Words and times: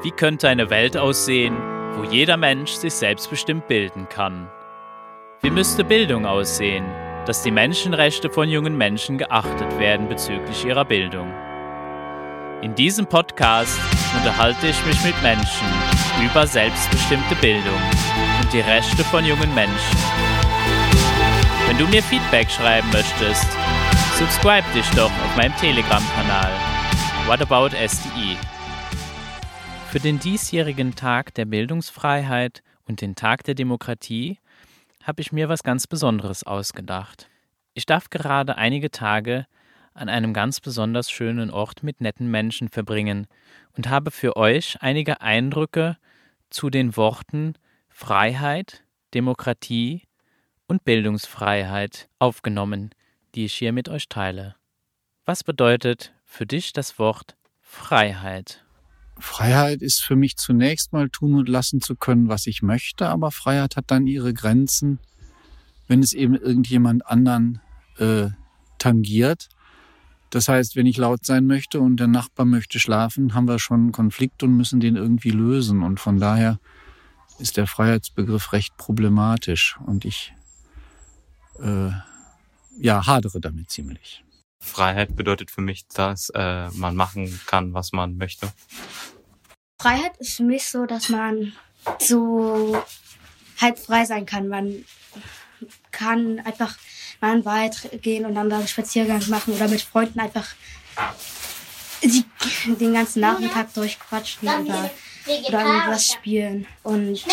Wie 0.00 0.12
könnte 0.12 0.48
eine 0.48 0.70
Welt 0.70 0.96
aussehen, 0.96 1.56
wo 1.96 2.04
jeder 2.04 2.36
Mensch 2.36 2.70
sich 2.70 2.94
selbstbestimmt 2.94 3.66
bilden 3.66 4.08
kann? 4.08 4.48
Wie 5.42 5.50
müsste 5.50 5.82
Bildung 5.82 6.24
aussehen, 6.24 6.84
dass 7.26 7.42
die 7.42 7.50
Menschenrechte 7.50 8.30
von 8.30 8.48
jungen 8.48 8.76
Menschen 8.76 9.18
geachtet 9.18 9.76
werden 9.80 10.08
bezüglich 10.08 10.64
ihrer 10.64 10.84
Bildung? 10.84 11.34
In 12.62 12.76
diesem 12.76 13.06
Podcast 13.06 13.80
unterhalte 14.16 14.68
ich 14.68 14.86
mich 14.86 15.02
mit 15.04 15.20
Menschen 15.20 15.66
über 16.24 16.46
selbstbestimmte 16.46 17.34
Bildung 17.40 17.80
und 18.40 18.52
die 18.52 18.60
Rechte 18.60 19.02
von 19.02 19.24
jungen 19.24 19.52
Menschen. 19.52 19.98
Wenn 21.66 21.76
du 21.76 21.88
mir 21.88 22.04
Feedback 22.04 22.48
schreiben 22.48 22.88
möchtest, 22.92 23.48
subscribe 24.16 24.66
dich 24.76 24.88
doch 24.90 25.10
auf 25.10 25.36
meinem 25.36 25.56
Telegram-Kanal 25.56 26.52
What 27.26 27.42
About 27.42 27.76
SDE. 27.76 28.36
Für 29.90 30.00
den 30.00 30.18
diesjährigen 30.18 30.96
Tag 30.96 31.32
der 31.32 31.46
Bildungsfreiheit 31.46 32.62
und 32.84 33.00
den 33.00 33.14
Tag 33.14 33.44
der 33.44 33.54
Demokratie 33.54 34.38
habe 35.02 35.22
ich 35.22 35.32
mir 35.32 35.48
was 35.48 35.62
ganz 35.62 35.86
Besonderes 35.86 36.44
ausgedacht. 36.44 37.30
Ich 37.72 37.86
darf 37.86 38.10
gerade 38.10 38.56
einige 38.58 38.90
Tage 38.90 39.46
an 39.94 40.10
einem 40.10 40.34
ganz 40.34 40.60
besonders 40.60 41.10
schönen 41.10 41.50
Ort 41.50 41.82
mit 41.82 42.02
netten 42.02 42.30
Menschen 42.30 42.68
verbringen 42.68 43.28
und 43.78 43.88
habe 43.88 44.10
für 44.10 44.36
euch 44.36 44.76
einige 44.82 45.22
Eindrücke 45.22 45.96
zu 46.50 46.68
den 46.68 46.94
Worten 46.98 47.54
Freiheit, 47.88 48.84
Demokratie 49.14 50.02
und 50.66 50.84
Bildungsfreiheit 50.84 52.10
aufgenommen, 52.18 52.90
die 53.34 53.46
ich 53.46 53.54
hier 53.54 53.72
mit 53.72 53.88
euch 53.88 54.10
teile. 54.10 54.54
Was 55.24 55.42
bedeutet 55.44 56.12
für 56.26 56.44
dich 56.44 56.74
das 56.74 56.98
Wort 56.98 57.36
Freiheit? 57.62 58.67
Freiheit 59.18 59.82
ist 59.82 60.02
für 60.02 60.16
mich 60.16 60.36
zunächst 60.36 60.92
mal 60.92 61.08
tun 61.08 61.34
und 61.34 61.48
lassen 61.48 61.80
zu 61.80 61.96
können, 61.96 62.28
was 62.28 62.46
ich 62.46 62.62
möchte, 62.62 63.08
aber 63.08 63.30
Freiheit 63.30 63.76
hat 63.76 63.86
dann 63.88 64.06
ihre 64.06 64.32
Grenzen, 64.32 64.98
wenn 65.86 66.00
es 66.00 66.12
eben 66.12 66.34
irgendjemand 66.34 67.06
anderen 67.06 67.60
äh, 67.98 68.28
tangiert. 68.78 69.48
Das 70.30 70.48
heißt, 70.48 70.76
wenn 70.76 70.86
ich 70.86 70.98
laut 70.98 71.24
sein 71.24 71.46
möchte 71.46 71.80
und 71.80 71.96
der 71.98 72.06
Nachbar 72.06 72.44
möchte 72.46 72.78
schlafen, 72.78 73.34
haben 73.34 73.48
wir 73.48 73.58
schon 73.58 73.80
einen 73.80 73.92
Konflikt 73.92 74.42
und 74.42 74.56
müssen 74.56 74.78
den 74.78 74.96
irgendwie 74.96 75.30
lösen. 75.30 75.82
Und 75.82 76.00
von 76.00 76.18
daher 76.18 76.58
ist 77.38 77.56
der 77.56 77.66
Freiheitsbegriff 77.66 78.52
recht 78.52 78.76
problematisch 78.76 79.78
und 79.86 80.04
ich 80.04 80.34
äh, 81.60 81.90
ja 82.78 83.06
hadere 83.06 83.40
damit 83.40 83.70
ziemlich. 83.70 84.22
Freiheit 84.60 85.16
bedeutet 85.16 85.50
für 85.50 85.60
mich, 85.60 85.86
dass 85.88 86.30
äh, 86.34 86.68
man 86.70 86.96
machen 86.96 87.40
kann, 87.46 87.74
was 87.74 87.92
man 87.92 88.16
möchte. 88.16 88.48
Freiheit 89.80 90.16
ist 90.18 90.36
für 90.36 90.42
mich 90.42 90.66
so, 90.66 90.86
dass 90.86 91.08
man 91.08 91.52
so 91.98 92.82
halt 93.60 93.78
frei 93.78 94.04
sein 94.04 94.26
kann. 94.26 94.48
Man 94.48 94.84
kann 95.90 96.40
einfach 96.40 96.76
mal 97.20 97.32
in 97.32 97.38
den 97.40 97.44
Wald 97.44 98.02
gehen 98.02 98.24
und 98.24 98.34
dann 98.34 98.50
da 98.50 98.58
einen 98.58 98.68
Spaziergang 98.68 99.22
machen 99.28 99.54
oder 99.54 99.68
mit 99.68 99.82
Freunden 99.82 100.20
einfach 100.20 100.46
die, 102.02 102.24
den 102.74 102.92
ganzen 102.92 103.20
Nachmittag 103.20 103.72
durchquatschen 103.74 104.48
oder, 104.48 104.90
oder 105.48 105.60
irgendwas 105.60 106.12
spielen. 106.12 106.66
Und 106.82 107.24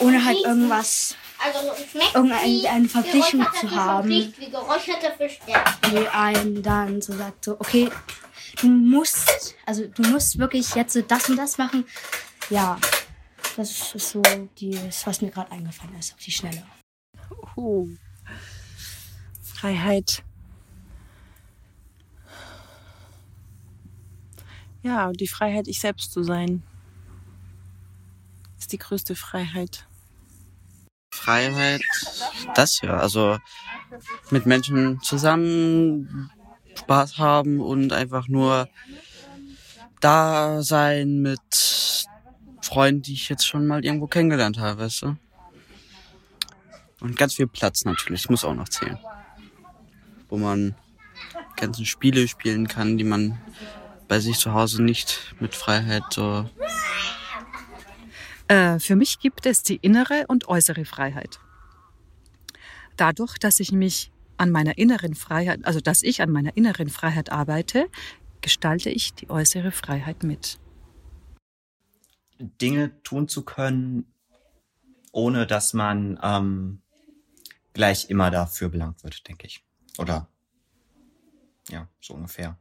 ohne 0.00 0.24
halt 0.24 0.38
irgendwas 0.44 1.16
also 1.54 1.72
irgendeine 2.14 2.70
eine 2.70 2.88
Verpflichtung 2.88 3.46
zu 3.60 3.70
haben, 3.70 4.08
die 4.08 4.32
einen 6.08 6.62
dann 6.62 7.00
so 7.00 7.12
sagt, 7.12 7.44
so, 7.44 7.52
okay, 7.60 7.90
du 8.60 8.68
musst, 8.68 9.54
also 9.64 9.86
du 9.86 10.02
musst 10.02 10.38
wirklich 10.38 10.74
jetzt 10.74 10.98
das 11.08 11.28
und 11.28 11.36
das 11.36 11.58
machen. 11.58 11.84
Ja, 12.50 12.78
das 13.56 13.94
ist 13.94 14.10
so 14.10 14.22
das, 14.22 15.06
was 15.06 15.20
mir 15.20 15.30
gerade 15.30 15.52
eingefallen 15.52 15.96
ist, 15.98 16.14
auf 16.14 16.20
die 16.20 16.32
Schnelle. 16.32 16.62
Uh. 17.56 17.88
Freiheit. 19.42 20.22
Ja, 24.82 25.10
die 25.12 25.26
Freiheit, 25.26 25.66
ich 25.66 25.80
selbst 25.80 26.12
zu 26.12 26.22
sein, 26.22 26.62
ist 28.58 28.72
die 28.72 28.78
größte 28.78 29.16
Freiheit. 29.16 29.85
Freiheit, 31.16 31.82
das 32.54 32.80
ja, 32.80 32.96
also 32.98 33.38
mit 34.30 34.46
Menschen 34.46 35.00
zusammen 35.02 36.30
Spaß 36.78 37.18
haben 37.18 37.60
und 37.60 37.92
einfach 37.92 38.28
nur 38.28 38.68
da 40.00 40.62
sein 40.62 41.22
mit 41.22 42.06
Freunden, 42.60 43.02
die 43.02 43.14
ich 43.14 43.28
jetzt 43.28 43.46
schon 43.46 43.66
mal 43.66 43.84
irgendwo 43.84 44.06
kennengelernt 44.06 44.58
habe, 44.58 44.82
weißt 44.82 45.02
du? 45.02 45.16
Und 47.00 47.16
ganz 47.16 47.34
viel 47.34 47.46
Platz 47.46 47.84
natürlich, 47.84 48.28
muss 48.28 48.44
auch 48.44 48.54
noch 48.54 48.68
zählen. 48.68 48.98
Wo 50.28 50.36
man 50.36 50.74
ganzen 51.56 51.86
Spiele 51.86 52.28
spielen 52.28 52.68
kann, 52.68 52.98
die 52.98 53.04
man 53.04 53.38
bei 54.08 54.20
sich 54.20 54.38
zu 54.38 54.52
Hause 54.52 54.82
nicht 54.82 55.34
mit 55.40 55.54
Freiheit 55.54 56.04
so 56.10 56.48
äh, 58.48 58.78
für 58.78 58.96
mich 58.96 59.18
gibt 59.18 59.46
es 59.46 59.62
die 59.62 59.76
innere 59.76 60.26
und 60.28 60.48
äußere 60.48 60.84
Freiheit. 60.84 61.40
Dadurch, 62.96 63.38
dass 63.38 63.60
ich 63.60 63.72
mich 63.72 64.10
an 64.36 64.50
meiner 64.50 64.78
inneren 64.78 65.14
Freiheit, 65.14 65.64
also 65.64 65.80
dass 65.80 66.02
ich 66.02 66.22
an 66.22 66.30
meiner 66.30 66.56
inneren 66.56 66.88
Freiheit 66.88 67.30
arbeite, 67.30 67.88
gestalte 68.40 68.90
ich 68.90 69.14
die 69.14 69.30
äußere 69.30 69.72
Freiheit 69.72 70.22
mit. 70.22 70.58
Dinge 72.38 73.02
tun 73.02 73.28
zu 73.28 73.44
können, 73.44 74.12
ohne 75.10 75.46
dass 75.46 75.72
man 75.72 76.18
ähm, 76.22 76.82
gleich 77.72 78.10
immer 78.10 78.30
dafür 78.30 78.68
belangt 78.68 79.02
wird, 79.02 79.26
denke 79.26 79.46
ich. 79.46 79.64
Oder 79.98 80.28
ja, 81.68 81.88
so 82.00 82.14
ungefähr. 82.14 82.58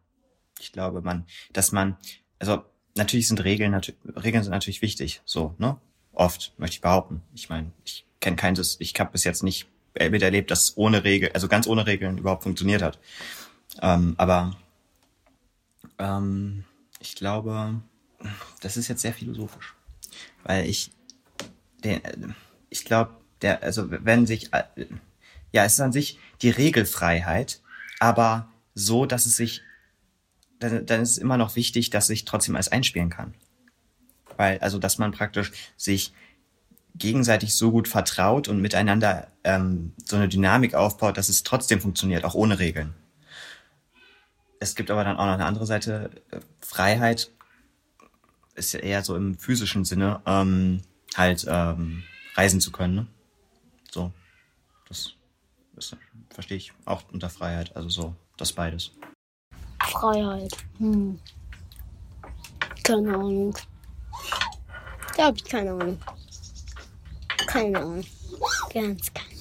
Ich 0.59 0.71
glaube, 0.71 1.01
man, 1.01 1.25
dass 1.51 1.71
man, 1.71 1.97
also 2.39 2.63
natürlich 2.95 3.27
sind 3.27 3.43
Regeln, 3.43 3.73
Regeln 4.15 4.43
sind 4.43 4.51
natürlich 4.51 4.81
wichtig, 4.81 5.21
so, 5.25 5.53
ne? 5.57 5.77
Oft, 6.13 6.53
möchte 6.57 6.75
ich 6.75 6.81
behaupten. 6.81 7.21
Ich 7.33 7.49
meine, 7.49 7.71
ich 7.83 8.05
kenne 8.21 8.37
keines, 8.37 8.77
ich 8.79 8.97
habe 8.99 9.11
bis 9.11 9.25
jetzt 9.25 9.43
nicht 9.43 9.67
miterlebt, 9.93 10.49
dass 10.49 10.77
ohne 10.77 11.03
Regeln, 11.03 11.33
also 11.33 11.47
ganz 11.47 11.67
ohne 11.67 11.85
Regeln 11.85 12.17
überhaupt 12.17 12.43
funktioniert 12.43 12.81
hat. 12.81 12.99
Ähm, 13.81 14.15
aber 14.17 14.55
ähm, 15.99 16.63
ich 16.99 17.15
glaube, 17.15 17.81
das 18.61 18.77
ist 18.77 18.87
jetzt 18.87 19.01
sehr 19.01 19.13
philosophisch. 19.13 19.75
Weil 20.43 20.69
ich, 20.69 20.91
den, 21.83 22.01
ich 22.69 22.85
glaube, 22.85 23.15
der, 23.41 23.61
also 23.63 23.87
wenn 23.89 24.25
sich, 24.25 24.51
ja, 25.51 25.65
es 25.65 25.73
ist 25.73 25.81
an 25.81 25.91
sich 25.91 26.19
die 26.41 26.49
Regelfreiheit, 26.49 27.61
aber 27.99 28.49
so, 28.73 29.05
dass 29.05 29.25
es 29.25 29.35
sich 29.35 29.61
dann, 30.59 30.85
dann 30.85 31.01
ist 31.01 31.11
es 31.11 31.17
immer 31.17 31.37
noch 31.37 31.55
wichtig, 31.55 31.89
dass 31.89 32.09
ich 32.09 32.25
trotzdem 32.25 32.55
alles 32.55 32.69
einspielen 32.69 33.09
kann. 33.09 33.33
Weil, 34.37 34.59
also, 34.59 34.79
dass 34.79 34.97
man 34.97 35.11
praktisch 35.11 35.51
sich 35.77 36.13
gegenseitig 36.97 37.53
so 37.55 37.71
gut 37.71 37.87
vertraut 37.87 38.47
und 38.47 38.61
miteinander 38.61 39.27
ähm, 39.43 39.93
so 40.05 40.15
eine 40.15 40.29
Dynamik 40.29 40.75
aufbaut, 40.75 41.17
dass 41.17 41.29
es 41.29 41.43
trotzdem 41.43 41.81
funktioniert, 41.81 42.23
auch 42.23 42.35
ohne 42.35 42.59
Regeln. 42.59 42.93
Es 44.59 44.75
gibt 44.75 44.89
aber 44.89 45.03
dann 45.03 45.17
auch 45.17 45.25
noch 45.25 45.33
eine 45.33 45.45
andere 45.45 45.65
Seite. 45.65 46.09
Freiheit 46.61 47.31
ist 48.55 48.73
ja 48.73 48.79
eher 48.79 49.03
so 49.03 49.15
im 49.15 49.37
physischen 49.37 49.83
Sinne, 49.83 50.21
ähm, 50.25 50.81
halt 51.15 51.45
ähm, 51.47 52.03
reisen 52.35 52.61
zu 52.61 52.71
können. 52.71 52.95
Ne? 52.95 53.07
So, 53.91 54.11
das, 54.87 55.13
das 55.75 55.95
verstehe 56.29 56.57
ich 56.57 56.73
auch 56.85 57.03
unter 57.11 57.29
Freiheit. 57.29 57.75
Also 57.75 57.89
so, 57.89 58.15
das 58.37 58.53
beides. 58.53 58.91
Freiheit. 59.99 60.51
Hm. 60.77 61.19
Keine 62.83 63.13
Ahnung. 63.13 63.55
Da 65.15 65.25
habe 65.25 65.37
ich 65.37 65.45
keine 65.45 65.71
Ahnung. 65.71 65.99
Keine 67.47 67.79
Ahnung. 67.79 68.03
Ganz 68.73 69.11
keine 69.13 69.31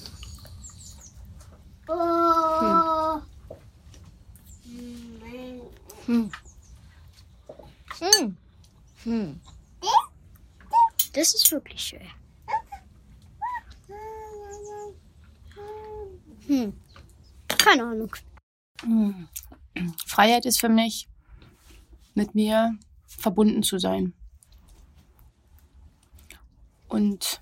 Ahnung. 1.87 3.21
Hm. 6.05 6.31
Hm. 7.99 8.37
Hm. 9.03 9.41
Das 11.13 11.33
ist 11.33 11.51
wirklich 11.51 11.81
schwer. 11.81 12.07
Hm. 16.47 16.73
Keine 17.47 17.83
Ahnung. 17.83 18.15
Hm. 18.81 19.27
Freiheit 20.05 20.45
ist 20.45 20.59
für 20.59 20.69
mich, 20.69 21.07
mit 22.13 22.35
mir 22.35 22.77
verbunden 23.05 23.63
zu 23.63 23.77
sein. 23.77 24.13
Und, 26.87 27.41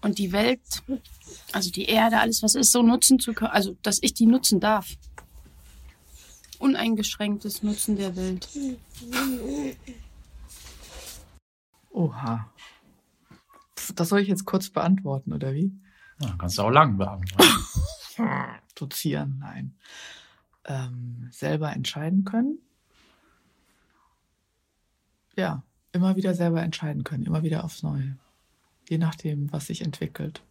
und 0.00 0.18
die 0.18 0.32
Welt, 0.32 0.82
also 1.52 1.70
die 1.70 1.86
Erde, 1.86 2.18
alles 2.18 2.42
was 2.42 2.54
ist, 2.54 2.72
so 2.72 2.82
nutzen 2.82 3.18
zu 3.18 3.34
können, 3.34 3.50
also 3.50 3.76
dass 3.82 3.98
ich 4.02 4.14
die 4.14 4.26
nutzen 4.26 4.60
darf. 4.60 4.88
Uneingeschränktes 6.58 7.62
Nutzen 7.62 7.96
der 7.96 8.16
Welt. 8.16 8.48
Oha. 11.90 12.50
Das 13.94 14.08
soll 14.08 14.20
ich 14.20 14.28
jetzt 14.28 14.46
kurz 14.46 14.70
beantworten, 14.70 15.32
oder 15.34 15.52
wie? 15.52 15.72
Ja, 16.20 16.34
kannst 16.38 16.56
du 16.56 16.62
auch 16.62 16.70
lang 16.70 16.96
beantworten. 16.96 17.66
Dozieren, 18.74 19.38
nein. 19.40 19.76
Ähm, 20.66 21.28
selber 21.30 21.72
entscheiden 21.72 22.24
können. 22.24 22.58
Ja, 25.36 25.62
immer 25.92 26.16
wieder 26.16 26.34
selber 26.34 26.62
entscheiden 26.62 27.04
können, 27.04 27.24
immer 27.24 27.42
wieder 27.42 27.64
aufs 27.64 27.82
Neue. 27.82 28.16
Je 28.88 28.98
nachdem, 28.98 29.52
was 29.52 29.66
sich 29.66 29.82
entwickelt. 29.82 30.42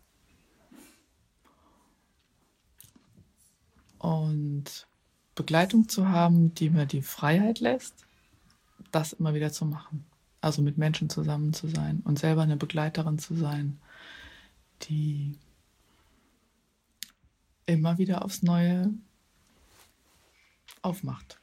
Und 3.98 4.88
Begleitung 5.36 5.90
zu 5.90 6.08
haben, 6.10 6.54
die 6.54 6.70
mir 6.70 6.86
die 6.86 7.02
Freiheit 7.02 7.60
lässt, 7.60 8.06
das 8.92 9.14
immer 9.14 9.34
wieder 9.34 9.52
zu 9.52 9.66
machen. 9.66 10.06
Also 10.42 10.62
mit 10.62 10.78
Menschen 10.78 11.10
zusammen 11.10 11.54
zu 11.54 11.68
sein 11.68 12.02
und 12.06 12.20
selber 12.20 12.44
eine 12.44 12.56
Begleiterin 12.56 13.18
zu 13.18 13.36
sein, 13.36 13.80
die 14.84 15.38
immer 17.66 17.98
wieder 17.98 18.24
aufs 18.24 18.44
Neue 18.44 18.94
aufmacht. 20.86 21.40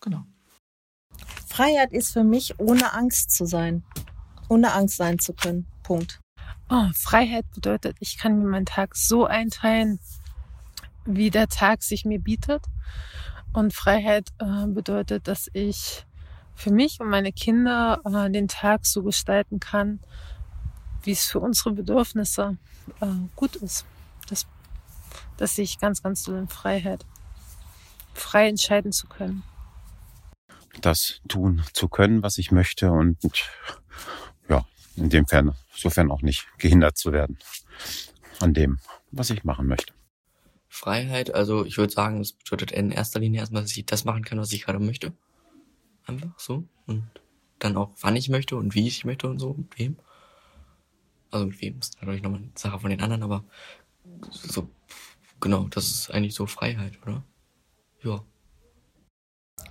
Genau. 0.00 0.24
Freiheit 1.46 1.92
ist 1.92 2.12
für 2.12 2.24
mich, 2.24 2.58
ohne 2.58 2.92
Angst 2.92 3.30
zu 3.30 3.46
sein. 3.46 3.84
Ohne 4.48 4.72
Angst 4.72 4.96
sein 4.96 5.18
zu 5.18 5.32
können. 5.32 5.66
Punkt. 5.82 6.20
Oh, 6.68 6.88
Freiheit 6.94 7.44
bedeutet, 7.54 7.96
ich 8.00 8.18
kann 8.18 8.38
mir 8.38 8.48
meinen 8.48 8.66
Tag 8.66 8.96
so 8.96 9.24
einteilen, 9.24 10.00
wie 11.04 11.30
der 11.30 11.48
Tag 11.48 11.82
sich 11.82 12.04
mir 12.04 12.18
bietet. 12.18 12.64
Und 13.52 13.72
Freiheit 13.72 14.30
äh, 14.38 14.66
bedeutet, 14.66 15.28
dass 15.28 15.48
ich 15.52 16.04
für 16.54 16.72
mich 16.72 17.00
und 17.00 17.08
meine 17.08 17.32
Kinder 17.32 18.00
äh, 18.04 18.30
den 18.30 18.48
Tag 18.48 18.84
so 18.84 19.02
gestalten 19.02 19.60
kann, 19.60 20.00
wie 21.02 21.12
es 21.12 21.26
für 21.26 21.40
unsere 21.40 21.72
Bedürfnisse 21.72 22.56
äh, 23.00 23.06
gut 23.36 23.56
ist. 23.56 23.84
Das, 24.28 24.46
das 25.36 25.54
sehe 25.54 25.64
ich 25.64 25.78
ganz, 25.78 26.02
ganz 26.02 26.24
doll 26.24 26.38
in 26.38 26.48
Freiheit. 26.48 27.04
Frei 28.14 28.48
entscheiden 28.48 28.92
zu 28.92 29.06
können. 29.06 29.42
Das 30.80 31.20
tun 31.28 31.62
zu 31.72 31.88
können, 31.88 32.22
was 32.22 32.38
ich 32.38 32.50
möchte 32.50 32.90
und 32.90 33.18
ja, 34.48 34.66
in 34.96 35.10
dem 35.10 35.26
Fall, 35.26 35.54
sofern 35.74 36.10
auch 36.10 36.22
nicht 36.22 36.46
gehindert 36.58 36.96
zu 36.96 37.12
werden 37.12 37.38
an 38.40 38.54
dem, 38.54 38.78
was 39.10 39.30
ich 39.30 39.44
machen 39.44 39.66
möchte. 39.66 39.92
Freiheit, 40.68 41.32
also 41.32 41.64
ich 41.64 41.78
würde 41.78 41.92
sagen, 41.92 42.18
das 42.18 42.32
bedeutet 42.32 42.72
in 42.72 42.90
erster 42.90 43.20
Linie 43.20 43.40
erstmal, 43.40 43.62
dass 43.62 43.76
ich 43.76 43.86
das 43.86 44.04
machen 44.04 44.24
kann, 44.24 44.40
was 44.40 44.52
ich 44.52 44.64
gerade 44.64 44.80
möchte. 44.80 45.12
Einfach 46.06 46.38
so. 46.38 46.64
Und 46.86 47.08
dann 47.60 47.76
auch, 47.76 47.92
wann 48.00 48.16
ich 48.16 48.28
möchte 48.28 48.56
und 48.56 48.74
wie 48.74 48.88
ich 48.88 49.04
möchte 49.04 49.28
und 49.28 49.38
so, 49.38 49.54
mit 49.54 49.78
wem. 49.78 49.96
Also 51.30 51.46
mit 51.46 51.60
wem 51.60 51.78
ist 51.78 51.96
natürlich 52.00 52.22
nochmal 52.22 52.40
eine 52.40 52.50
Sache 52.56 52.80
von 52.80 52.90
den 52.90 53.00
anderen, 53.00 53.22
aber 53.22 53.44
so, 54.30 54.68
genau, 55.40 55.68
das 55.68 55.88
ist 55.88 56.10
eigentlich 56.10 56.34
so 56.34 56.46
Freiheit, 56.46 57.00
oder? 57.02 57.22
Ja. 58.04 58.22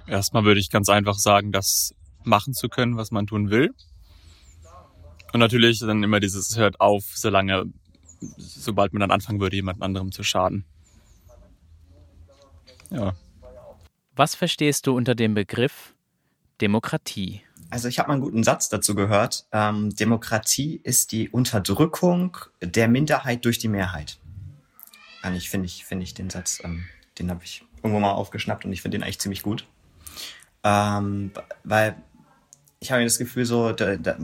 Erstmal 0.08 0.44
würde 0.44 0.60
ich 0.60 0.70
ganz 0.70 0.90
einfach 0.90 1.18
sagen, 1.18 1.52
das 1.52 1.94
machen 2.24 2.54
zu 2.54 2.70
können, 2.70 2.98
was 2.98 3.12
man 3.12 3.28
tun 3.28 3.50
will. 3.50 3.74
Und 5.34 5.40
natürlich 5.40 5.80
dann 5.80 6.04
immer 6.04 6.20
dieses 6.20 6.58
hört 6.58 6.80
auf, 6.80 7.06
solange, 7.16 7.66
sobald 8.38 8.94
man 8.94 9.02
dann 9.02 9.12
anfangen 9.12 9.40
würde, 9.40 9.56
jemand 9.56 9.82
anderem 9.82 10.12
zu 10.12 10.24
schaden. 10.24 10.66
Ja. 12.92 13.16
Was 14.16 14.36
verstehst 14.36 14.86
du 14.86 14.96
unter 14.96 15.16
dem 15.16 15.34
Begriff 15.34 15.96
Demokratie? 16.62 17.42
Also 17.72 17.88
ich 17.88 17.98
habe 17.98 18.10
mal 18.10 18.14
einen 18.14 18.24
guten 18.24 18.44
Satz 18.44 18.70
dazu 18.70 18.94
gehört. 18.94 19.48
Ähm, 19.52 19.96
Demokratie 19.96 20.80
ist 20.84 21.12
die 21.12 21.30
Unterdrückung 21.30 22.38
der 22.62 22.88
Minderheit 22.88 23.46
durch 23.46 23.58
die 23.58 23.70
Mehrheit. 23.70 24.20
Eigentlich 25.24 25.50
finde 25.50 25.66
ich, 25.66 25.84
finde 25.84 26.04
ich 26.04 26.14
den 26.14 26.30
Satz, 26.30 26.62
ähm, 26.64 26.86
den 27.18 27.32
habe 27.32 27.44
ich 27.44 27.66
irgendwo 27.84 28.00
mal 28.00 28.12
aufgeschnappt 28.12 28.66
und 28.66 28.74
ich 28.74 28.82
finde 28.82 28.98
den 28.98 29.04
eigentlich 29.04 29.20
ziemlich 29.20 29.44
gut. 29.44 29.68
Ähm, 30.64 31.32
weil 31.64 31.96
ich 32.80 32.92
habe 32.92 33.04
das 33.04 33.18
Gefühl, 33.18 33.46
so, 33.46 33.72
da, 33.72 33.98
da, 33.98 34.18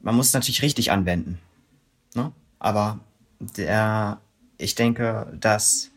man 0.00 0.14
muss 0.14 0.28
es 0.28 0.34
natürlich 0.34 0.62
richtig 0.62 0.90
anwenden. 0.90 1.38
Ne? 2.14 2.32
Aber 2.58 3.00
der, 3.38 4.20
ich 4.58 4.74
denke, 4.74 5.32
dass 5.38 5.90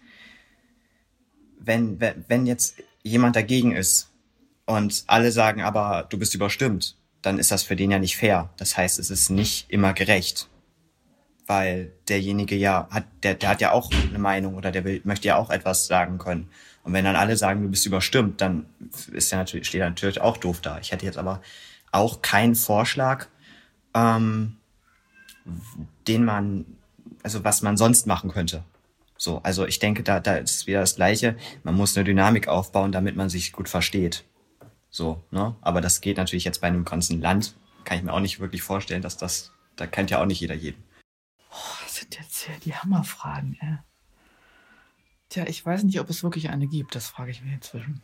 wenn, 1.60 2.00
wenn, 2.00 2.46
jetzt 2.46 2.76
jemand 3.04 3.36
dagegen 3.36 3.72
ist 3.72 4.12
und 4.66 5.04
alle 5.08 5.32
sagen 5.32 5.62
aber, 5.62 6.06
du 6.10 6.18
bist 6.18 6.36
überstimmt, 6.36 6.98
dann 7.22 7.40
ist 7.40 7.52
das 7.52 7.64
für 7.64 7.76
den 7.76 7.92
ja 7.92 8.00
nicht 8.00 8.18
fair. 8.18 8.50
Das 8.58 8.78
heißt, 8.78 9.00
es 9.00 9.10
ist 9.10 9.30
nicht 9.30 9.70
immer 9.70 9.94
gerecht. 9.94 10.48
Weil 11.48 11.92
derjenige 12.08 12.56
ja 12.56 12.88
hat, 12.90 13.06
der, 13.24 13.36
der 13.36 13.50
hat 13.50 13.62
ja 13.62 13.72
auch 13.72 13.92
eine 13.92 14.20
Meinung 14.20 14.56
oder 14.56 14.72
der 14.72 14.84
will, 14.84 15.02
möchte 15.04 15.28
ja 15.28 15.38
auch 15.38 15.50
etwas 15.50 15.86
sagen 15.88 16.18
können. 16.18 16.50
Und 16.86 16.94
wenn 16.94 17.04
dann 17.04 17.16
alle 17.16 17.36
sagen, 17.36 17.64
du 17.64 17.70
bist 17.70 17.88
überstimmt, 17.88 18.42
dann 18.42 18.68
ist 19.12 19.32
ja 19.32 19.40
natürlich, 19.40 19.68
steht 19.68 19.82
er 19.82 19.90
natürlich 19.90 20.22
auch 20.22 20.38
doof 20.38 20.62
da. 20.62 20.78
Ich 20.80 20.92
hätte 20.92 21.04
jetzt 21.04 21.18
aber 21.18 21.42
auch 21.92 22.22
keinen 22.22 22.54
Vorschlag, 22.54 23.26
ähm, 23.96 24.58
den 26.08 26.24
man, 26.24 26.66
also 27.24 27.44
was 27.44 27.64
man 27.64 27.76
sonst 27.76 28.06
machen 28.06 28.32
könnte. 28.32 28.64
So, 29.18 29.42
also 29.42 29.66
ich 29.66 29.80
denke, 29.80 30.04
da, 30.04 30.20
da 30.20 30.36
ist 30.36 30.68
wieder 30.68 30.82
das 30.82 30.96
Gleiche. 30.96 31.36
Man 31.64 31.74
muss 31.74 31.98
eine 31.98 32.04
Dynamik 32.04 32.48
aufbauen, 32.48 32.92
damit 32.92 33.16
man 33.16 33.30
sich 33.30 33.52
gut 33.52 33.68
versteht. 33.68 34.24
So, 34.92 35.24
ne? 35.32 35.56
Aber 35.62 35.82
das 35.82 36.02
geht 36.02 36.18
natürlich 36.18 36.46
jetzt 36.46 36.62
bei 36.62 36.68
einem 36.68 36.86
ganzen 36.86 37.20
Land, 37.20 37.56
kann 37.84 37.98
ich 37.98 38.04
mir 38.04 38.14
auch 38.14 38.20
nicht 38.20 38.40
wirklich 38.40 38.62
vorstellen, 38.62 39.02
dass 39.02 39.18
das, 39.18 39.52
da 39.76 39.88
kennt 39.88 40.12
ja 40.12 40.22
auch 40.22 40.28
nicht 40.28 40.40
jeder 40.40 40.56
jeden. 40.56 40.84
Oh, 41.50 41.78
das 41.84 41.96
sind 41.96 42.16
jetzt 42.16 42.46
hier 42.46 42.56
die 42.64 42.76
Hammerfragen, 42.76 43.58
ey. 43.60 43.78
Tja, 45.36 45.46
ich 45.50 45.66
weiß 45.66 45.84
nicht, 45.84 46.00
ob 46.00 46.10
es 46.10 46.24
wirklich 46.24 46.50
eine 46.50 46.66
gibt, 46.66 46.96
das 46.96 47.10
frage 47.10 47.30
ich 47.30 47.42
mich 47.42 47.52
inzwischen. 47.52 48.02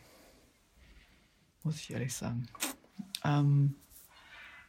Muss 1.62 1.76
ich 1.76 1.90
ehrlich 1.90 2.12
sagen. 2.12 2.46
Ähm, 3.24 3.74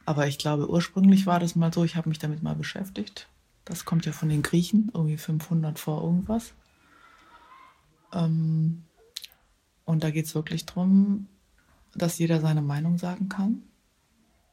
aber 0.05 0.27
ich 0.27 0.37
glaube, 0.37 0.69
ursprünglich 0.69 1.25
war 1.25 1.41
das 1.41 1.57
mal 1.57 1.73
so, 1.73 1.83
ich 1.83 1.97
habe 1.97 2.07
mich 2.07 2.19
damit 2.19 2.41
mal 2.41 2.55
beschäftigt. 2.55 3.27
Das 3.65 3.83
kommt 3.83 4.05
ja 4.05 4.13
von 4.13 4.29
den 4.29 4.43
Griechen, 4.43 4.89
irgendwie 4.93 5.17
500 5.17 5.77
vor 5.77 6.03
irgendwas. 6.03 6.53
Ähm, 8.13 8.85
und 9.83 10.01
da 10.01 10.11
geht 10.11 10.27
es 10.27 10.33
wirklich 10.33 10.65
darum, 10.65 11.27
dass 11.93 12.17
jeder 12.17 12.39
seine 12.39 12.61
Meinung 12.61 12.97
sagen 12.97 13.27
kann 13.27 13.61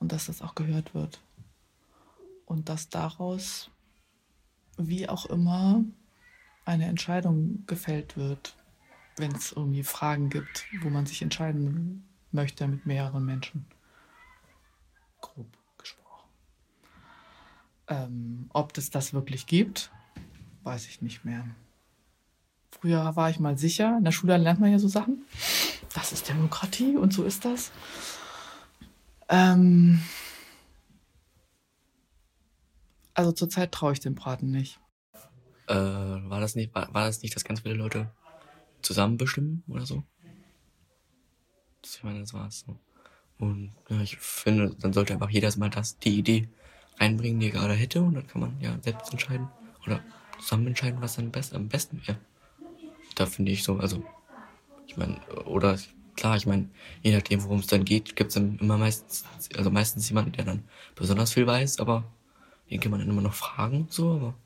und 0.01 0.11
dass 0.11 0.27
das 0.27 0.43
auch 0.43 0.57
gehört 0.57 0.95
wird. 0.95 1.21
Und 2.45 2.69
dass 2.69 2.89
daraus, 2.89 3.71
wie 4.79 5.09
auch 5.09 5.27
immer, 5.27 5.85
eine 6.71 6.87
Entscheidung 6.87 7.65
gefällt 7.67 8.17
wird, 8.17 8.55
wenn 9.17 9.33
es 9.33 9.53
irgendwie 9.53 9.83
Fragen 9.83 10.31
gibt, 10.31 10.65
wo 10.83 10.89
man 10.89 11.05
sich 11.05 11.21
entscheiden 11.21 12.09
möchte 12.31 12.67
mit 12.69 12.87
mehreren 12.87 13.25
Menschen. 13.25 13.67
Grob 15.21 15.49
gesprochen. 15.79 16.29
Ähm, 17.89 18.51
ob 18.53 18.79
es 18.79 18.91
das 18.91 19.13
wirklich 19.13 19.47
gibt, 19.47 19.91
weiß 20.63 20.87
ich 20.87 21.03
nicht 21.03 21.25
mehr. 21.25 21.45
Früher 22.71 23.17
war 23.17 23.29
ich 23.31 23.41
mal 23.41 23.59
sicher, 23.59 23.97
in 23.99 24.05
der 24.05 24.13
Schule 24.13 24.37
lernt 24.37 24.61
man 24.61 24.71
ja 24.71 24.79
so 24.79 24.89
Sachen. 24.89 25.25
Das 25.93 26.13
ist 26.13 26.29
Demokratie 26.29 26.97
und 26.97 27.13
so 27.13 27.25
ist 27.25 27.45
das. 27.45 27.73
Ähm 29.29 30.01
also 33.13 33.33
zurzeit 33.33 33.73
traue 33.73 33.93
ich 33.93 34.01
dem 34.01 34.15
Braten 34.15 34.53
nicht. 34.53 34.79
Äh, 35.71 35.75
war 35.75 36.41
das 36.41 36.55
nicht, 36.57 36.75
war, 36.75 36.93
war 36.95 37.07
das 37.07 37.23
nicht, 37.23 37.35
dass 37.37 37.45
ganz 37.45 37.61
viele 37.63 37.75
Leute 37.77 38.13
zusammen 38.83 39.17
bestimmen 39.19 39.65
oder 39.69 39.87
so? 39.87 40.05
Ich 41.85 42.03
meine, 42.03 42.21
das 42.21 42.35
war's 42.35 42.61
so. 42.61 42.79
Und 43.39 43.77
ja, 43.89 44.01
ich 44.03 44.19
finde, 44.19 44.77
dann 44.81 44.93
sollte 44.93 45.15
einfach 45.15 45.31
jeder 45.31 45.57
mal 45.59 45.71
das, 45.71 45.99
die 45.99 46.19
Idee 46.19 46.51
reinbringen, 46.99 47.41
die 47.41 47.49
er 47.49 47.53
gerade 47.53 47.75
hätte, 47.75 48.03
und 48.03 48.15
dann 48.15 48.27
kann 48.27 48.41
man 48.43 48.61
ja 48.61 48.79
selbst 48.83 49.13
entscheiden 49.13 49.55
oder 49.87 50.07
zusammen 50.39 50.69
entscheiden, 50.69 51.01
was 51.03 51.17
dann 51.17 51.33
best, 51.33 51.55
am 51.55 51.69
besten 51.69 52.07
wäre. 52.07 52.21
Da 53.17 53.27
finde 53.27 53.53
ich 53.53 53.65
so, 53.65 53.79
also, 53.79 54.05
ich 54.87 54.97
meine, 54.97 55.21
oder 55.47 55.79
klar, 56.17 56.37
ich 56.37 56.47
meine, 56.47 56.71
je 57.03 57.15
nachdem, 57.15 57.43
worum 57.45 57.61
es 57.61 57.67
dann 57.69 57.85
geht, 57.85 58.17
gibt 58.17 58.31
es 58.31 58.35
dann 58.35 58.59
immer 58.59 58.79
meistens, 58.79 59.25
also 59.57 59.71
meistens 59.71 60.09
jemanden, 60.11 60.33
der 60.33 60.45
dann 60.47 60.69
besonders 60.97 61.33
viel 61.35 61.47
weiß, 61.47 61.81
aber 61.81 62.15
den 62.71 62.81
kann 62.81 62.91
man 62.93 63.01
dann 63.01 63.11
immer 63.11 63.23
noch 63.23 63.35
fragen, 63.35 63.89
so, 63.91 64.13
aber 64.15 64.41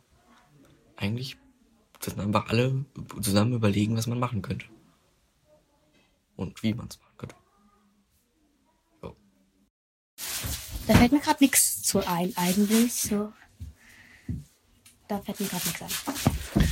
eigentlich 0.96 1.36
müssen 2.06 2.20
einfach 2.20 2.48
alle 2.48 2.84
zusammen 3.20 3.54
überlegen, 3.54 3.96
was 3.96 4.06
man 4.06 4.18
machen 4.18 4.42
könnte. 4.42 4.66
Und 6.36 6.62
wie 6.62 6.74
man 6.74 6.88
es 6.88 6.98
machen 6.98 7.14
könnte. 7.16 7.34
So. 9.00 9.16
Da 10.86 10.94
fällt 10.94 11.12
mir 11.12 11.20
gerade 11.20 11.42
nichts 11.42 11.82
zu 11.82 12.06
ein, 12.06 12.32
eigentlich. 12.36 12.94
So. 12.94 13.32
Da 15.08 15.20
fällt 15.20 15.40
mir 15.40 15.46
gerade 15.46 15.66
nichts 15.66 15.82
ein. 15.82 16.64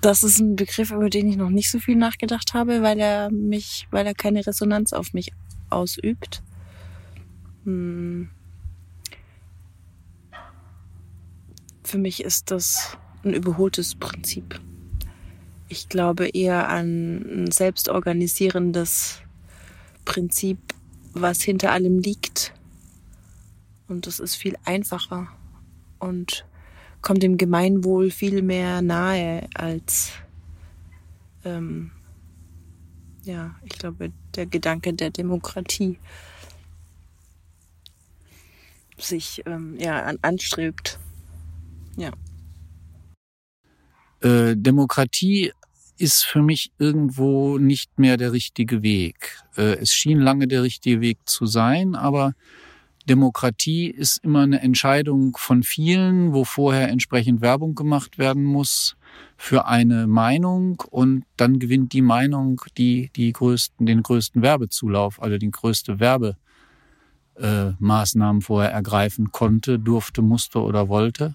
Das 0.00 0.22
ist 0.22 0.38
ein 0.38 0.56
Begriff, 0.56 0.90
über 0.90 1.10
den 1.10 1.28
ich 1.28 1.36
noch 1.36 1.50
nicht 1.50 1.70
so 1.70 1.78
viel 1.78 1.96
nachgedacht 1.96 2.54
habe, 2.54 2.80
weil 2.82 2.98
er 2.98 3.30
mich, 3.30 3.86
weil 3.90 4.06
er 4.06 4.14
keine 4.14 4.46
Resonanz 4.46 4.94
auf 4.94 5.12
mich 5.12 5.32
ausübt. 5.68 6.42
Hm. 7.64 8.30
Für 11.90 11.98
mich 11.98 12.22
ist 12.22 12.52
das 12.52 12.96
ein 13.24 13.34
überholtes 13.34 13.96
Prinzip. 13.96 14.60
Ich 15.68 15.88
glaube 15.88 16.28
eher 16.28 16.68
an 16.68 17.46
ein 17.46 17.50
selbstorganisierendes 17.50 19.18
Prinzip, 20.04 20.58
was 21.14 21.42
hinter 21.42 21.72
allem 21.72 21.98
liegt. 21.98 22.54
Und 23.88 24.06
das 24.06 24.20
ist 24.20 24.36
viel 24.36 24.56
einfacher 24.64 25.26
und 25.98 26.46
kommt 27.02 27.24
dem 27.24 27.36
Gemeinwohl 27.36 28.12
viel 28.12 28.40
mehr 28.42 28.82
nahe 28.82 29.48
als, 29.54 30.12
ähm, 31.44 31.90
ja, 33.24 33.56
ich 33.64 33.72
glaube, 33.72 34.12
der 34.36 34.46
Gedanke 34.46 34.94
der 34.94 35.10
Demokratie 35.10 35.98
sich 38.96 39.42
ähm, 39.44 39.76
ja, 39.80 40.04
an, 40.04 40.20
anstrebt. 40.22 41.00
Ja. 42.00 42.10
Äh, 44.22 44.56
Demokratie 44.56 45.52
ist 45.98 46.24
für 46.24 46.40
mich 46.40 46.72
irgendwo 46.78 47.58
nicht 47.58 47.98
mehr 47.98 48.16
der 48.16 48.32
richtige 48.32 48.82
Weg. 48.82 49.42
Äh, 49.56 49.76
es 49.76 49.92
schien 49.92 50.18
lange 50.18 50.48
der 50.48 50.62
richtige 50.62 51.02
Weg 51.02 51.18
zu 51.26 51.44
sein, 51.44 51.94
aber 51.94 52.32
Demokratie 53.06 53.88
ist 53.88 54.24
immer 54.24 54.40
eine 54.40 54.62
Entscheidung 54.62 55.36
von 55.36 55.62
vielen, 55.62 56.32
wo 56.32 56.44
vorher 56.44 56.88
entsprechend 56.88 57.42
Werbung 57.42 57.74
gemacht 57.74 58.16
werden 58.18 58.44
muss 58.44 58.96
für 59.36 59.66
eine 59.66 60.06
Meinung 60.06 60.82
und 60.90 61.24
dann 61.36 61.58
gewinnt 61.58 61.92
die 61.92 62.02
Meinung, 62.02 62.62
die 62.78 63.10
die 63.14 63.32
größten, 63.32 63.84
den 63.84 64.02
größten 64.02 64.40
Werbezulauf, 64.40 65.20
also 65.20 65.36
die 65.36 65.50
größte 65.50 65.98
Werbemaßnahmen 67.36 68.40
vorher 68.40 68.72
ergreifen 68.72 69.32
konnte, 69.32 69.78
durfte, 69.78 70.22
musste 70.22 70.60
oder 70.62 70.88
wollte. 70.88 71.34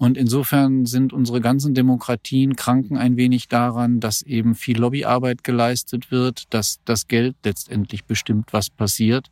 Und 0.00 0.16
insofern 0.16 0.86
sind 0.86 1.12
unsere 1.12 1.42
ganzen 1.42 1.74
Demokratien 1.74 2.56
kranken 2.56 2.96
ein 2.96 3.18
wenig 3.18 3.48
daran, 3.48 4.00
dass 4.00 4.22
eben 4.22 4.54
viel 4.54 4.78
Lobbyarbeit 4.78 5.44
geleistet 5.44 6.10
wird, 6.10 6.54
dass 6.54 6.80
das 6.86 7.06
Geld 7.06 7.36
letztendlich 7.44 8.06
bestimmt, 8.06 8.54
was 8.54 8.70
passiert, 8.70 9.30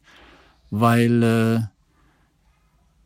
weil 0.68 1.22
äh, 1.22 1.60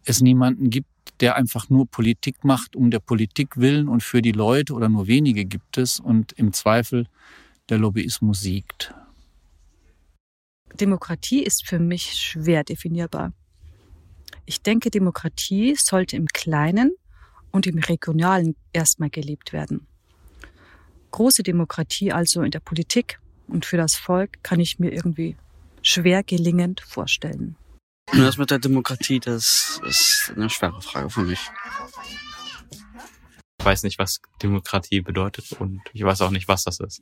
es 0.04 0.20
niemanden 0.20 0.70
gibt, 0.70 0.88
der 1.20 1.36
einfach 1.36 1.70
nur 1.70 1.86
Politik 1.86 2.42
macht 2.42 2.74
um 2.74 2.90
der 2.90 2.98
Politik 2.98 3.56
willen 3.56 3.86
und 3.86 4.02
für 4.02 4.22
die 4.22 4.32
Leute 4.32 4.74
oder 4.74 4.88
nur 4.88 5.06
wenige 5.06 5.44
gibt 5.44 5.78
es 5.78 6.00
und 6.00 6.32
im 6.32 6.52
Zweifel 6.52 7.06
der 7.68 7.78
Lobbyismus 7.78 8.40
siegt. 8.40 8.92
Demokratie 10.80 11.44
ist 11.44 11.64
für 11.64 11.78
mich 11.78 12.14
schwer 12.14 12.64
definierbar. 12.64 13.32
Ich 14.46 14.62
denke, 14.62 14.90
Demokratie 14.90 15.76
sollte 15.76 16.16
im 16.16 16.26
Kleinen 16.26 16.96
und 17.52 17.66
im 17.66 17.78
Regionalen 17.78 18.56
erstmal 18.72 19.10
gelebt 19.10 19.52
werden. 19.52 19.86
Große 21.12 21.42
Demokratie 21.42 22.12
also 22.12 22.42
in 22.42 22.50
der 22.50 22.60
Politik 22.60 23.20
und 23.46 23.66
für 23.66 23.76
das 23.76 23.96
Volk 23.96 24.42
kann 24.42 24.58
ich 24.58 24.78
mir 24.78 24.92
irgendwie 24.92 25.36
schwer 25.82 26.22
gelingend 26.22 26.80
vorstellen. 26.80 27.56
Das 28.12 28.36
mit 28.36 28.50
der 28.50 28.58
Demokratie, 28.58 29.20
das 29.20 29.80
ist 29.86 30.32
eine 30.34 30.50
schwere 30.50 30.80
Frage 30.82 31.10
für 31.10 31.20
mich. 31.20 31.38
Ich 33.58 33.64
weiß 33.64 33.84
nicht, 33.84 33.98
was 33.98 34.20
Demokratie 34.42 35.02
bedeutet 35.02 35.52
und 35.52 35.80
ich 35.92 36.02
weiß 36.02 36.22
auch 36.22 36.30
nicht, 36.30 36.48
was 36.48 36.64
das 36.64 36.80
ist. 36.80 37.00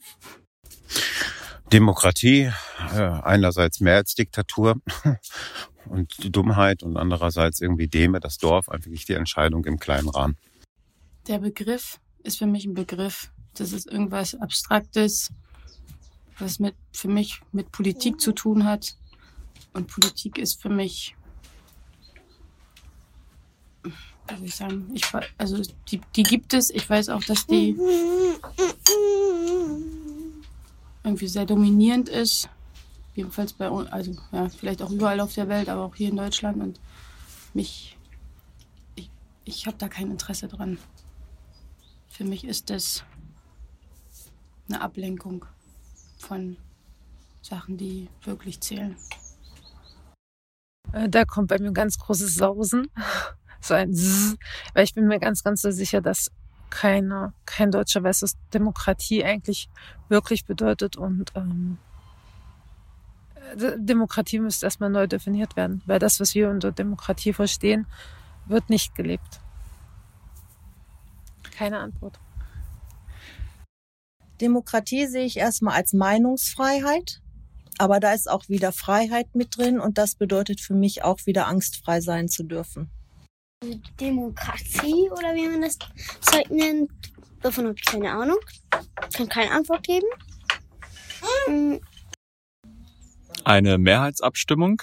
Demokratie, 1.73 2.53
äh, 2.93 3.00
einerseits 3.00 3.81
Mehrheitsdiktatur 3.81 4.81
und 5.87 6.23
die 6.23 6.31
Dummheit 6.31 6.83
und 6.83 6.97
andererseits 6.97 7.61
irgendwie 7.61 7.89
Deme, 7.89 8.21
das 8.21 8.39
Dorf, 8.39 8.69
einfach 8.69 8.91
die 8.91 9.12
Entscheidung 9.12 9.65
im 9.65 9.79
kleinen 9.79 10.09
Rahmen. 10.09 10.37
Der 11.29 11.39
Begriff 11.39 12.00
ist 12.23 12.39
für 12.39 12.47
mich 12.47 12.65
ein 12.65 12.75
Begriff. 12.75 13.31
Das 13.55 13.73
ist 13.73 13.87
irgendwas 13.87 14.35
Abstraktes, 14.35 15.31
was 16.39 16.59
mit, 16.59 16.75
für 16.93 17.09
mich 17.09 17.41
mit 17.53 17.71
Politik 17.71 18.21
zu 18.21 18.33
tun 18.33 18.65
hat. 18.65 18.97
Und 19.73 19.87
Politik 19.87 20.39
ist 20.39 20.61
für 20.61 20.71
mich, 20.71 21.15
wie 23.85 24.37
soll 24.37 24.45
ich 24.45 24.57
sagen, 24.57 24.91
ich, 24.95 25.05
also 25.39 25.62
die, 25.91 26.00
die 26.17 26.23
gibt 26.25 26.55
es. 26.55 26.71
Ich 26.71 26.89
weiß 26.89 27.11
auch, 27.11 27.23
dass 27.23 27.47
die 27.47 27.77
irgendwie 31.04 31.28
sehr 31.28 31.47
dominierend 31.47 32.09
ist. 32.09 32.49
Jedenfalls 33.14 33.52
bei 33.52 33.69
uns, 33.69 33.90
also 33.90 34.14
ja, 34.33 34.49
vielleicht 34.49 34.83
auch 34.83 34.90
überall 34.90 35.21
auf 35.21 35.35
der 35.35 35.49
Welt, 35.49 35.69
aber 35.69 35.85
auch 35.85 35.95
hier 35.95 36.09
in 36.09 36.16
Deutschland. 36.16 36.62
Und 36.62 36.80
mich, 37.54 37.99
ich, 38.95 39.11
ich 39.45 39.66
habe 39.66 39.76
da 39.78 39.88
kein 39.88 40.11
Interesse 40.11 40.49
dran. 40.49 40.78
Für 42.09 42.25
mich 42.25 42.45
ist 42.45 42.71
das 42.71 43.04
eine 44.69 44.80
Ablenkung 44.80 45.45
von 46.19 46.57
Sachen, 47.42 47.76
die 47.76 48.09
wirklich 48.25 48.61
zählen. 48.61 48.97
Äh, 50.92 51.09
da 51.09 51.25
kommt 51.25 51.49
bei 51.49 51.59
mir 51.59 51.69
ein 51.69 51.75
ganz 51.75 51.99
großes 51.99 52.35
Sausen, 52.35 52.88
so 53.61 53.75
ein 53.75 53.95
Zzz, 53.95 54.37
weil 54.75 54.85
ich 54.85 54.95
bin 54.95 55.07
mir 55.07 55.19
ganz, 55.19 55.42
ganz 55.42 55.62
so 55.62 55.71
sicher, 55.71 56.00
dass 56.00 56.30
keine, 56.71 57.33
kein 57.47 57.71
Deutscher 57.71 58.03
weiß, 58.03 58.23
was 58.23 58.37
Demokratie 58.55 59.25
eigentlich 59.25 59.69
wirklich 60.09 60.45
bedeutet 60.47 60.97
und 60.97 61.33
ähm, 61.35 61.79
Demokratie 63.57 64.39
müsste 64.39 64.67
erstmal 64.67 64.91
neu 64.91 65.07
definiert 65.07 65.57
werden, 65.57 65.83
weil 65.87 65.99
das, 65.99 66.21
was 66.21 66.35
wir 66.35 66.50
unter 66.50 66.73
Demokratie 66.73 67.33
verstehen, 67.33 67.87
wird 68.47 68.71
nicht 68.71 68.95
gelebt. 68.95 69.41
Keine 71.57 71.81
Antwort. 71.81 72.19
Demokratie 74.41 75.07
sehe 75.07 75.25
ich 75.25 75.37
erstmal 75.37 75.75
als 75.75 75.93
Meinungsfreiheit, 75.93 77.21
aber 77.79 78.00
da 78.00 78.12
ist 78.12 78.31
auch 78.31 78.49
wieder 78.49 78.73
Freiheit 78.73 79.35
mit 79.35 79.59
drin 79.59 79.79
und 79.81 79.99
das 79.99 80.15
bedeutet 80.15 80.61
für 80.61 80.75
mich 80.75 81.05
auch 81.05 81.27
wieder 81.27 81.47
angstfrei 81.47 82.00
sein 82.00 82.29
zu 82.29 82.45
dürfen. 82.45 82.91
Demokratie 84.00 85.11
oder 85.11 85.35
wie 85.35 85.49
man 85.49 85.61
das 85.61 85.79
Zeug 86.21 86.50
nennt, 86.50 86.90
davon 87.43 87.67
habe 87.67 87.75
ich 87.79 87.85
keine 87.85 88.11
Ahnung. 88.11 88.38
Kann 89.12 89.29
keine 89.29 89.50
Antwort 89.50 89.83
geben. 89.83 90.07
Hm, 91.47 91.81
Eine 93.45 93.79
Mehrheitsabstimmung, 93.79 94.83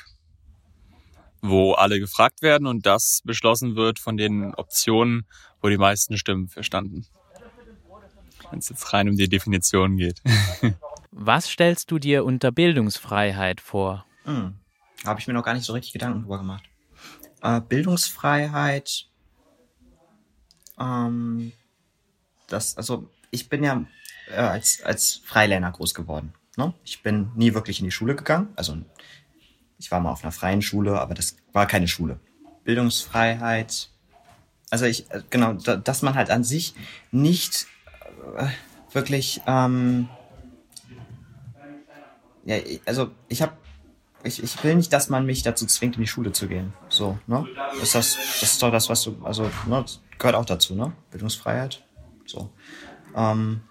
wo 1.41 1.73
alle 1.73 1.99
gefragt 1.99 2.41
werden 2.41 2.67
und 2.67 2.85
das 2.85 3.21
beschlossen 3.23 3.75
wird 3.75 3.97
von 3.99 4.17
den 4.17 4.53
Optionen, 4.53 5.25
wo 5.61 5.69
die 5.69 5.77
meisten 5.77 6.17
Stimmen 6.17 6.47
verstanden. 6.47 7.07
Wenn 8.51 8.59
es 8.59 8.69
jetzt 8.69 8.93
rein 8.93 9.09
um 9.09 9.17
die 9.17 9.27
Definition 9.27 9.97
geht. 9.97 10.21
Was 11.11 11.49
stellst 11.49 11.89
du 11.89 11.97
dir 11.97 12.23
unter 12.23 12.51
Bildungsfreiheit 12.51 13.59
vor? 13.59 14.05
Hm. 14.25 14.53
Habe 15.05 15.19
ich 15.19 15.27
mir 15.27 15.33
noch 15.33 15.43
gar 15.43 15.53
nicht 15.53 15.65
so 15.65 15.73
richtig 15.73 15.93
Gedanken 15.93 16.21
drüber 16.21 16.37
gemacht. 16.37 16.63
Äh, 17.41 17.61
Bildungsfreiheit, 17.61 19.07
ähm, 20.79 21.51
das, 22.47 22.77
also 22.77 23.09
ich 23.31 23.49
bin 23.49 23.63
ja 23.63 23.85
äh, 24.29 24.35
als, 24.35 24.81
als 24.83 25.21
Freilerner 25.23 25.71
groß 25.71 25.93
geworden. 25.93 26.33
Ne? 26.55 26.73
Ich 26.83 27.03
bin 27.03 27.31
nie 27.35 27.53
wirklich 27.53 27.79
in 27.79 27.85
die 27.85 27.91
Schule 27.91 28.15
gegangen. 28.15 28.49
Also 28.55 28.77
ich 29.77 29.91
war 29.91 29.99
mal 29.99 30.11
auf 30.11 30.23
einer 30.23 30.31
freien 30.31 30.61
Schule, 30.61 30.99
aber 30.99 31.13
das 31.13 31.37
war 31.53 31.67
keine 31.67 31.87
Schule. 31.87 32.19
Bildungsfreiheit, 32.63 33.89
also 34.69 34.85
ich, 34.85 35.09
äh, 35.11 35.21
genau, 35.29 35.53
da, 35.53 35.75
dass 35.77 36.01
man 36.01 36.15
halt 36.15 36.29
an 36.29 36.43
sich 36.43 36.73
nicht 37.11 37.67
äh, 38.37 38.47
wirklich, 38.91 39.41
ähm, 39.47 40.09
ja, 42.43 42.57
also 42.85 43.11
ich 43.27 43.41
habe 43.41 43.53
ich, 44.23 44.43
ich 44.43 44.63
will 44.63 44.75
nicht, 44.75 44.91
dass 44.93 45.09
man 45.09 45.25
mich 45.25 45.43
dazu 45.43 45.65
zwingt, 45.65 45.95
in 45.95 46.01
die 46.01 46.07
Schule 46.07 46.31
zu 46.31 46.47
gehen. 46.47 46.73
So, 46.89 47.17
ne? 47.27 47.45
Ist 47.81 47.95
das, 47.95 48.15
das 48.15 48.53
ist 48.53 48.63
doch 48.63 48.71
das, 48.71 48.89
was 48.89 49.03
du, 49.03 49.17
also, 49.23 49.49
ne, 49.67 49.85
gehört 50.17 50.35
auch 50.35 50.45
dazu, 50.45 50.75
ne? 50.75 50.93
Bildungsfreiheit. 51.11 51.83
So. 52.25 52.49
Ähm, 53.15 53.61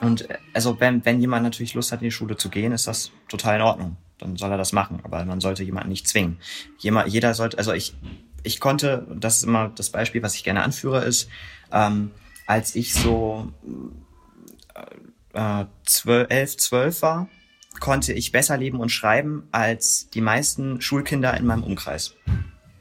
und 0.00 0.28
äh, 0.30 0.38
also 0.52 0.80
wenn, 0.80 1.04
wenn 1.04 1.20
jemand 1.20 1.44
natürlich 1.44 1.74
Lust 1.74 1.92
hat, 1.92 2.00
in 2.00 2.06
die 2.06 2.12
Schule 2.12 2.36
zu 2.36 2.48
gehen, 2.48 2.72
ist 2.72 2.86
das 2.86 3.10
total 3.28 3.56
in 3.56 3.62
Ordnung. 3.62 3.96
Dann 4.18 4.36
soll 4.36 4.50
er 4.50 4.58
das 4.58 4.72
machen. 4.72 5.00
Aber 5.02 5.24
man 5.24 5.40
sollte 5.40 5.64
jemanden 5.64 5.90
nicht 5.90 6.08
zwingen. 6.08 6.38
Jemand, 6.78 7.08
jeder 7.08 7.34
sollte, 7.34 7.58
also 7.58 7.72
ich, 7.72 7.94
ich 8.42 8.60
konnte, 8.60 9.06
das 9.10 9.38
ist 9.38 9.44
immer 9.44 9.70
das 9.70 9.90
Beispiel, 9.90 10.22
was 10.22 10.34
ich 10.34 10.44
gerne 10.44 10.62
anführe, 10.62 11.04
ist, 11.04 11.28
ähm, 11.72 12.12
als 12.46 12.74
ich 12.74 12.94
so 12.94 13.52
äh, 15.32 15.64
zwölf, 15.84 16.26
elf, 16.30 16.56
zwölf 16.56 17.02
war, 17.02 17.28
konnte 17.80 18.12
ich 18.12 18.32
besser 18.32 18.56
leben 18.56 18.80
und 18.80 18.90
schreiben 18.90 19.48
als 19.52 20.08
die 20.10 20.20
meisten 20.20 20.80
Schulkinder 20.80 21.36
in 21.36 21.46
meinem 21.46 21.62
Umkreis. 21.62 22.14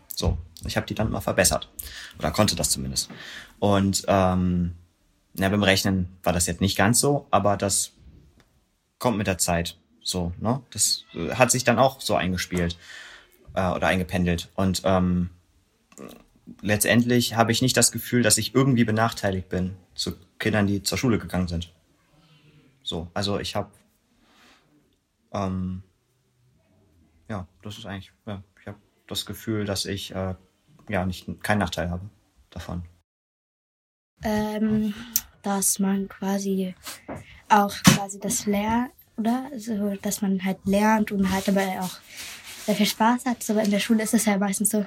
So, 0.07 0.37
ich 0.65 0.77
habe 0.77 0.85
die 0.87 0.95
dann 0.95 1.11
mal 1.11 1.21
verbessert. 1.21 1.71
Oder 2.19 2.31
konnte 2.31 2.55
das 2.55 2.69
zumindest. 2.69 3.09
Und 3.59 4.03
ähm, 4.07 4.75
ja, 5.35 5.49
beim 5.49 5.63
Rechnen 5.63 6.09
war 6.23 6.33
das 6.33 6.45
jetzt 6.45 6.61
nicht 6.61 6.77
ganz 6.77 6.99
so, 6.99 7.27
aber 7.31 7.57
das 7.57 7.91
kommt 8.99 9.17
mit 9.17 9.27
der 9.27 9.37
Zeit. 9.37 9.77
So, 10.03 10.33
ne? 10.39 10.61
Das 10.71 11.05
äh, 11.13 11.35
hat 11.35 11.51
sich 11.51 11.63
dann 11.63 11.79
auch 11.79 12.01
so 12.01 12.15
eingespielt. 12.15 12.77
äh, 13.53 13.69
oder 13.69 13.87
eingependelt. 13.87 14.49
Und 14.55 14.81
ähm, 14.85 15.29
letztendlich 16.61 17.35
habe 17.35 17.51
ich 17.51 17.61
nicht 17.61 17.77
das 17.77 17.91
Gefühl, 17.91 18.23
dass 18.23 18.37
ich 18.37 18.53
irgendwie 18.55 18.83
benachteiligt 18.83 19.49
bin 19.49 19.75
zu 19.95 20.13
Kindern, 20.39 20.67
die 20.67 20.83
zur 20.83 20.97
Schule 20.97 21.19
gegangen 21.19 21.47
sind. 21.47 21.71
So, 22.83 23.09
also 23.13 23.39
ich 23.39 23.55
habe, 23.55 23.69
ähm, 25.33 25.83
ja, 27.29 27.47
das 27.61 27.77
ist 27.77 27.85
eigentlich, 27.85 28.13
ja, 28.25 28.43
ich 28.59 28.67
habe 28.67 28.77
das 29.07 29.25
Gefühl, 29.25 29.65
dass 29.65 29.85
ich 29.85 30.13
äh, 30.13 30.35
ja 30.89 31.05
nicht 31.05 31.27
keinen 31.43 31.59
Nachteil 31.59 31.89
habe 31.89 32.09
davon. 32.49 32.83
Ähm, 34.23 34.93
dass 35.41 35.79
man 35.79 36.07
quasi 36.07 36.75
auch 37.49 37.73
quasi 37.83 38.19
das 38.19 38.45
lernt, 38.45 38.91
oder? 39.17 39.49
So, 39.57 39.95
dass 40.01 40.21
man 40.21 40.43
halt 40.43 40.65
lernt 40.65 41.11
und 41.11 41.31
halt 41.31 41.47
dabei 41.47 41.79
auch 41.81 41.99
sehr 42.65 42.75
viel 42.75 42.85
Spaß 42.85 43.25
hat. 43.25 43.49
Aber 43.49 43.63
in 43.63 43.71
der 43.71 43.79
Schule 43.79 44.03
ist 44.03 44.13
es 44.13 44.25
ja 44.25 44.37
meistens 44.37 44.69
so, 44.69 44.85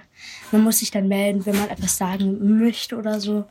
man 0.53 0.63
muss 0.63 0.79
sich 0.79 0.91
dann 0.91 1.09
melden, 1.09 1.45
wenn 1.45 1.57
man 1.57 1.69
etwas 1.69 1.97
sagen 1.97 2.59
möchte 2.59 2.97
oder 2.97 3.21
so. 3.21 3.45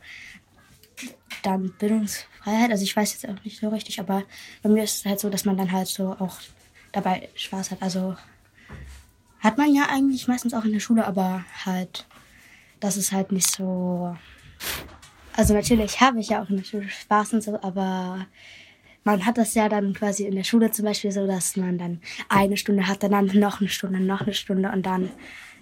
Dann 1.42 1.72
Bildungsfreiheit, 1.78 2.70
also 2.70 2.82
ich 2.82 2.96
weiß 2.96 3.12
jetzt 3.12 3.28
auch 3.28 3.44
nicht 3.44 3.60
so 3.60 3.68
richtig, 3.68 4.00
aber 4.00 4.24
bei 4.62 4.68
mir 4.68 4.82
ist 4.82 4.98
es 4.98 5.04
halt 5.04 5.20
so, 5.20 5.30
dass 5.30 5.44
man 5.44 5.56
dann 5.56 5.70
halt 5.70 5.86
so 5.86 6.16
auch 6.18 6.40
dabei 6.92 7.28
Spaß 7.34 7.70
hat. 7.70 7.82
Also 7.82 8.16
hat 9.40 9.58
man 9.58 9.74
ja 9.74 9.88
eigentlich 9.90 10.28
meistens 10.28 10.54
auch 10.54 10.64
in 10.64 10.72
der 10.72 10.80
Schule, 10.80 11.06
aber 11.06 11.44
halt, 11.64 12.06
das 12.80 12.96
ist 12.96 13.12
halt 13.12 13.32
nicht 13.32 13.50
so. 13.50 14.16
Also 15.36 15.54
natürlich 15.54 16.00
habe 16.00 16.20
ich 16.20 16.30
ja 16.30 16.42
auch 16.42 16.48
in 16.48 16.56
der 16.56 16.64
Schule 16.64 16.88
Spaß 16.88 17.34
und 17.34 17.42
so, 17.42 17.60
aber 17.62 18.26
man 19.04 19.24
hat 19.24 19.38
das 19.38 19.54
ja 19.54 19.68
dann 19.68 19.94
quasi 19.94 20.24
in 20.24 20.34
der 20.34 20.44
Schule 20.44 20.70
zum 20.72 20.84
Beispiel 20.84 21.12
so, 21.12 21.26
dass 21.26 21.56
man 21.56 21.78
dann 21.78 22.00
eine 22.28 22.56
Stunde 22.56 22.88
hat, 22.88 23.02
dann 23.02 23.26
noch 23.26 23.60
eine 23.60 23.68
Stunde, 23.68 24.00
noch 24.00 24.22
eine 24.22 24.34
Stunde 24.34 24.70
und 24.72 24.84
dann 24.84 25.10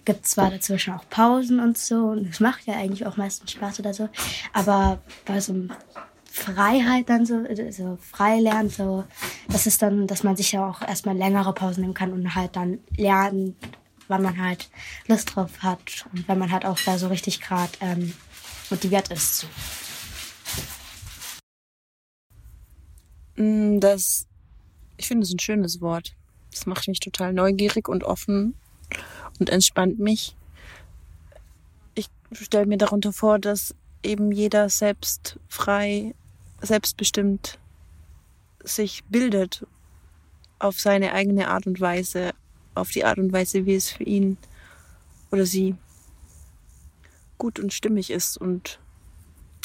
gibt 0.06 0.24
es 0.24 0.32
zwar 0.32 0.50
dazwischen 0.50 0.94
auch 0.94 1.08
Pausen 1.10 1.60
und 1.60 1.76
so 1.76 2.06
und 2.06 2.28
es 2.28 2.40
macht 2.40 2.66
ja 2.66 2.74
eigentlich 2.74 3.06
auch 3.06 3.16
meistens 3.16 3.52
Spaß 3.52 3.80
oder 3.80 3.92
so, 3.92 4.08
aber 4.52 5.00
bei 5.26 5.40
so 5.40 5.52
einem 5.52 5.72
Freiheit 6.34 7.08
dann 7.08 7.24
so, 7.24 7.44
so 7.70 7.96
frei 8.00 8.40
lernen, 8.40 8.68
so, 8.68 9.04
das 9.48 9.68
ist 9.68 9.80
dann, 9.82 10.08
dass 10.08 10.24
man 10.24 10.34
sich 10.34 10.50
ja 10.50 10.68
auch 10.68 10.82
erstmal 10.82 11.16
längere 11.16 11.52
Pausen 11.52 11.82
nehmen 11.82 11.94
kann 11.94 12.12
und 12.12 12.34
halt 12.34 12.56
dann 12.56 12.80
lernen, 12.96 13.54
wann 14.08 14.20
man 14.20 14.36
halt 14.42 14.68
Lust 15.06 15.34
drauf 15.34 15.62
hat 15.62 16.06
und 16.12 16.26
wenn 16.26 16.36
man 16.36 16.50
halt 16.50 16.66
auch 16.66 16.78
da 16.84 16.98
so 16.98 17.06
richtig 17.06 17.40
gerade 17.40 17.70
ähm, 17.80 18.12
motiviert 18.68 19.12
ist. 19.12 19.38
So. 19.38 19.46
Mm, 23.36 23.78
Das, 23.78 24.26
ich 24.96 25.06
finde 25.06 25.22
es 25.22 25.32
ein 25.32 25.38
schönes 25.38 25.80
Wort. 25.80 26.16
Das 26.50 26.66
macht 26.66 26.88
mich 26.88 26.98
total 26.98 27.32
neugierig 27.32 27.88
und 27.88 28.02
offen 28.02 28.56
und 29.38 29.50
entspannt 29.50 30.00
mich. 30.00 30.36
Ich 31.94 32.08
stelle 32.32 32.66
mir 32.66 32.76
darunter 32.78 33.12
vor, 33.12 33.38
dass 33.38 33.76
eben 34.02 34.32
jeder 34.32 34.68
selbst 34.68 35.38
frei, 35.48 36.12
selbstbestimmt 36.64 37.58
sich 38.62 39.04
bildet 39.04 39.66
auf 40.58 40.80
seine 40.80 41.12
eigene 41.12 41.48
Art 41.48 41.66
und 41.66 41.80
Weise, 41.80 42.32
auf 42.74 42.90
die 42.90 43.04
Art 43.04 43.18
und 43.18 43.32
Weise, 43.32 43.66
wie 43.66 43.74
es 43.74 43.90
für 43.90 44.04
ihn 44.04 44.38
oder 45.30 45.46
sie 45.46 45.76
gut 47.38 47.58
und 47.58 47.72
stimmig 47.72 48.10
ist 48.10 48.36
und 48.36 48.78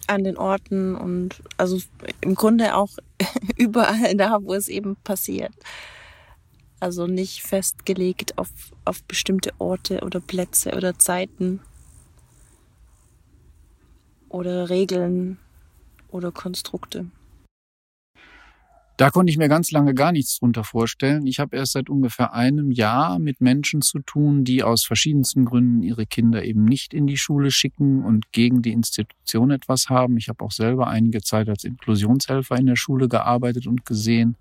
an 0.08 0.24
den 0.24 0.38
Orten 0.38 0.96
und 0.96 1.42
also 1.58 1.80
im 2.22 2.36
Grunde 2.36 2.76
auch 2.76 2.90
überall 3.58 4.16
da, 4.16 4.40
wo 4.42 4.54
es 4.54 4.68
eben 4.68 4.96
passiert. 4.98 5.54
Also 6.80 7.08
nicht 7.08 7.44
festgelegt 7.44 8.38
auf, 8.38 8.50
auf 8.86 9.04
bestimmte 9.04 9.52
Orte 9.60 10.02
oder 10.02 10.20
Plätze 10.20 10.76
oder 10.76 10.98
Zeiten 10.98 11.60
oder 14.30 14.70
Regeln 14.70 15.38
oder 16.12 16.32
Konstrukte. 16.32 17.08
Da 19.00 19.12
konnte 19.12 19.32
ich 19.32 19.38
mir 19.38 19.48
ganz 19.48 19.72
lange 19.72 19.94
gar 19.94 20.12
nichts 20.12 20.40
drunter 20.40 20.66
vorstellen. 20.66 21.26
Ich 21.26 21.40
habe 21.40 21.56
erst 21.56 21.72
seit 21.72 21.90
ungefähr 21.90 22.34
einem 22.34 22.70
Jahr 22.70 23.18
mit 23.18 23.40
Menschen 23.40 23.82
zu 23.82 24.00
tun, 24.00 24.44
die 24.44 24.62
aus 24.62 24.84
verschiedensten 24.84 25.46
Gründen 25.46 25.82
ihre 25.84 26.06
Kinder 26.06 26.44
eben 26.44 26.66
nicht 26.66 26.94
in 26.94 27.08
die 27.08 27.16
Schule 27.16 27.50
schicken 27.50 28.04
und 28.04 28.34
gegen 28.34 28.62
die 28.62 28.74
Institution 28.74 29.52
etwas 29.52 29.88
haben. 29.88 30.18
Ich 30.18 30.28
habe 30.28 30.44
auch 30.44 30.52
selber 30.52 30.88
einige 30.88 31.22
Zeit 31.22 31.48
als 31.48 31.64
Inklusionshelfer 31.64 32.58
in 32.58 32.66
der 32.66 32.76
Schule 32.76 33.08
gearbeitet 33.08 33.68
und 33.68 33.86
gesehen, 33.86 34.36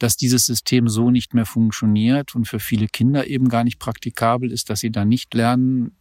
dass 0.00 0.16
dieses 0.16 0.44
System 0.44 0.88
so 0.88 1.12
nicht 1.12 1.32
mehr 1.32 1.46
funktioniert 1.46 2.34
und 2.34 2.48
für 2.48 2.58
viele 2.58 2.88
Kinder 2.88 3.28
eben 3.28 3.48
gar 3.48 3.62
nicht 3.62 3.78
praktikabel 3.78 4.50
ist, 4.50 4.70
dass 4.70 4.80
sie 4.80 4.90
da 4.90 5.04
nicht 5.04 5.34
lernen 5.34 5.92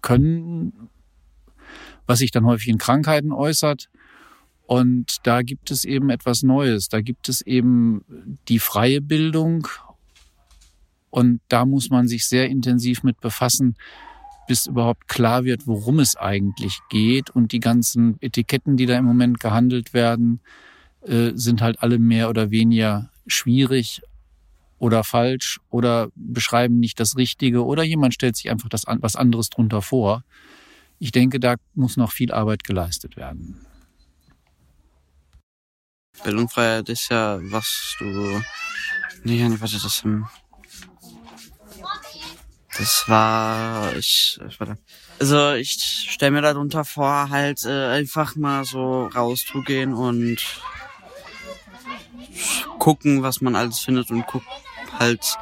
können, 0.00 0.88
was 2.06 2.20
sich 2.20 2.30
dann 2.30 2.46
häufig 2.46 2.68
in 2.68 2.78
Krankheiten 2.78 3.32
äußert. 3.32 3.90
Und 4.70 5.26
da 5.26 5.42
gibt 5.42 5.72
es 5.72 5.84
eben 5.84 6.10
etwas 6.10 6.44
Neues. 6.44 6.88
Da 6.88 7.00
gibt 7.00 7.28
es 7.28 7.40
eben 7.40 8.04
die 8.46 8.60
freie 8.60 9.00
Bildung. 9.00 9.66
Und 11.10 11.40
da 11.48 11.64
muss 11.64 11.90
man 11.90 12.06
sich 12.06 12.28
sehr 12.28 12.48
intensiv 12.48 13.02
mit 13.02 13.20
befassen, 13.20 13.74
bis 14.46 14.68
überhaupt 14.68 15.08
klar 15.08 15.42
wird, 15.42 15.66
worum 15.66 15.98
es 15.98 16.14
eigentlich 16.14 16.78
geht. 16.88 17.30
Und 17.30 17.50
die 17.50 17.58
ganzen 17.58 18.16
Etiketten, 18.20 18.76
die 18.76 18.86
da 18.86 18.96
im 18.96 19.06
Moment 19.06 19.40
gehandelt 19.40 19.92
werden, 19.92 20.38
äh, 21.00 21.32
sind 21.34 21.62
halt 21.62 21.82
alle 21.82 21.98
mehr 21.98 22.30
oder 22.30 22.52
weniger 22.52 23.10
schwierig 23.26 24.02
oder 24.78 25.02
falsch 25.02 25.58
oder 25.70 26.10
beschreiben 26.14 26.78
nicht 26.78 27.00
das 27.00 27.16
Richtige 27.16 27.64
oder 27.64 27.82
jemand 27.82 28.14
stellt 28.14 28.36
sich 28.36 28.50
einfach 28.50 28.68
das, 28.68 28.84
was 28.86 29.16
anderes 29.16 29.50
drunter 29.50 29.82
vor. 29.82 30.22
Ich 31.00 31.10
denke, 31.10 31.40
da 31.40 31.56
muss 31.74 31.96
noch 31.96 32.12
viel 32.12 32.30
Arbeit 32.30 32.62
geleistet 32.62 33.16
werden. 33.16 33.66
Bildungsfreiheit 36.22 36.88
ist 36.88 37.10
ja, 37.10 37.38
was 37.42 37.96
du. 37.98 38.42
Nee, 39.24 39.48
nee, 39.48 39.60
warte, 39.60 39.78
das. 39.80 40.02
ähm, 40.04 40.26
Das 42.78 43.04
war. 43.08 43.94
Ich. 43.96 44.38
warte. 44.58 44.78
Also, 45.18 45.52
ich 45.52 45.72
stelle 46.10 46.32
mir 46.32 46.42
darunter 46.42 46.84
vor, 46.84 47.28
halt 47.28 47.64
äh, 47.64 47.86
einfach 47.88 48.36
mal 48.36 48.64
so 48.64 49.06
rauszugehen 49.06 49.92
und 49.92 50.38
gucken, 52.78 53.22
was 53.22 53.40
man 53.40 53.54
alles 53.56 53.80
findet 53.80 54.10
und 54.10 54.26
gucken 54.26 54.48
halt, 54.98 55.36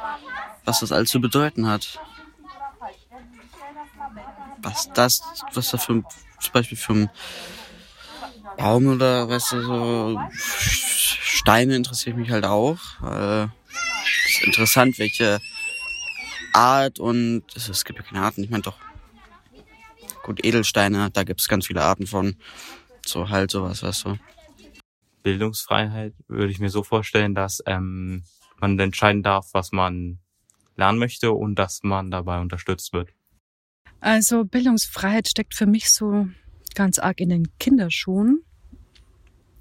was 0.65 0.79
das 0.79 0.91
alles 0.91 1.09
zu 1.09 1.21
bedeuten 1.21 1.67
hat. 1.67 1.99
Was 4.61 4.89
das, 4.93 5.21
was 5.53 5.69
da 5.69 5.77
für, 5.77 6.03
zum 6.39 6.51
Beispiel 6.53 6.77
für 6.77 6.93
ein 6.93 7.09
Baum 8.59 8.87
oder 8.87 9.29
weißt 9.29 9.53
du, 9.53 9.61
so 9.61 10.19
Steine 10.31 11.75
interessiert 11.75 12.17
mich 12.17 12.29
halt 12.29 12.45
auch. 12.45 12.79
Äh, 13.01 13.45
ist 13.45 14.43
interessant, 14.43 14.99
welche 14.99 15.39
Art 16.53 16.99
und 16.99 17.43
es 17.55 17.69
es 17.69 17.85
gibt 17.85 17.99
ja 17.99 18.05
keine 18.05 18.21
Arten, 18.21 18.43
ich 18.43 18.49
meine 18.49 18.63
doch. 18.63 18.77
Gut, 20.23 20.45
Edelsteine, 20.45 21.09
da 21.11 21.23
gibt 21.23 21.39
es 21.39 21.47
ganz 21.47 21.67
viele 21.67 21.81
Arten 21.81 22.05
von. 22.05 22.35
So 23.05 23.29
halt 23.29 23.49
sowas, 23.49 23.81
weißt 23.81 24.05
du. 24.05 24.19
Bildungsfreiheit 25.23 26.13
würde 26.27 26.51
ich 26.51 26.59
mir 26.59 26.69
so 26.69 26.83
vorstellen, 26.83 27.33
dass 27.33 27.63
ähm, 27.65 28.23
man 28.59 28.77
entscheiden 28.77 29.23
darf, 29.23 29.49
was 29.53 29.71
man 29.71 30.19
lernen 30.75 30.99
möchte 30.99 31.31
und 31.31 31.55
dass 31.55 31.81
man 31.83 32.11
dabei 32.11 32.39
unterstützt 32.39 32.93
wird. 32.93 33.09
Also 34.01 34.43
Bildungsfreiheit 34.43 35.27
steckt 35.27 35.55
für 35.55 35.65
mich 35.65 35.89
so 35.89 36.27
ganz 36.75 36.99
arg 36.99 37.19
in 37.19 37.29
den 37.29 37.47
Kinderschuhen. 37.59 38.43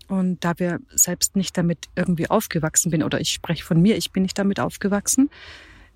Und 0.08 0.42
da 0.42 0.58
wir 0.58 0.80
selbst 0.90 1.36
nicht 1.36 1.56
damit 1.56 1.88
irgendwie 1.94 2.30
aufgewachsen 2.30 2.90
bin, 2.90 3.02
oder 3.02 3.20
ich 3.20 3.30
spreche 3.30 3.64
von 3.64 3.80
mir, 3.80 3.96
ich 3.96 4.10
bin 4.10 4.22
nicht 4.22 4.38
damit 4.38 4.58
aufgewachsen, 4.58 5.30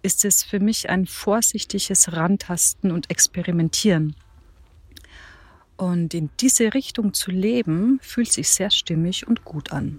ist 0.02 0.24
es 0.24 0.42
für 0.42 0.60
mich 0.60 0.90
ein 0.90 1.06
vorsichtiges 1.06 2.12
Rantasten 2.12 2.90
und 2.90 3.10
Experimentieren. 3.10 4.14
Und 5.76 6.12
in 6.14 6.30
diese 6.40 6.74
Richtung 6.74 7.14
zu 7.14 7.30
leben, 7.30 7.98
fühlt 8.02 8.30
sich 8.32 8.48
sehr 8.48 8.70
stimmig 8.70 9.26
und 9.26 9.44
gut 9.44 9.72
an. 9.72 9.98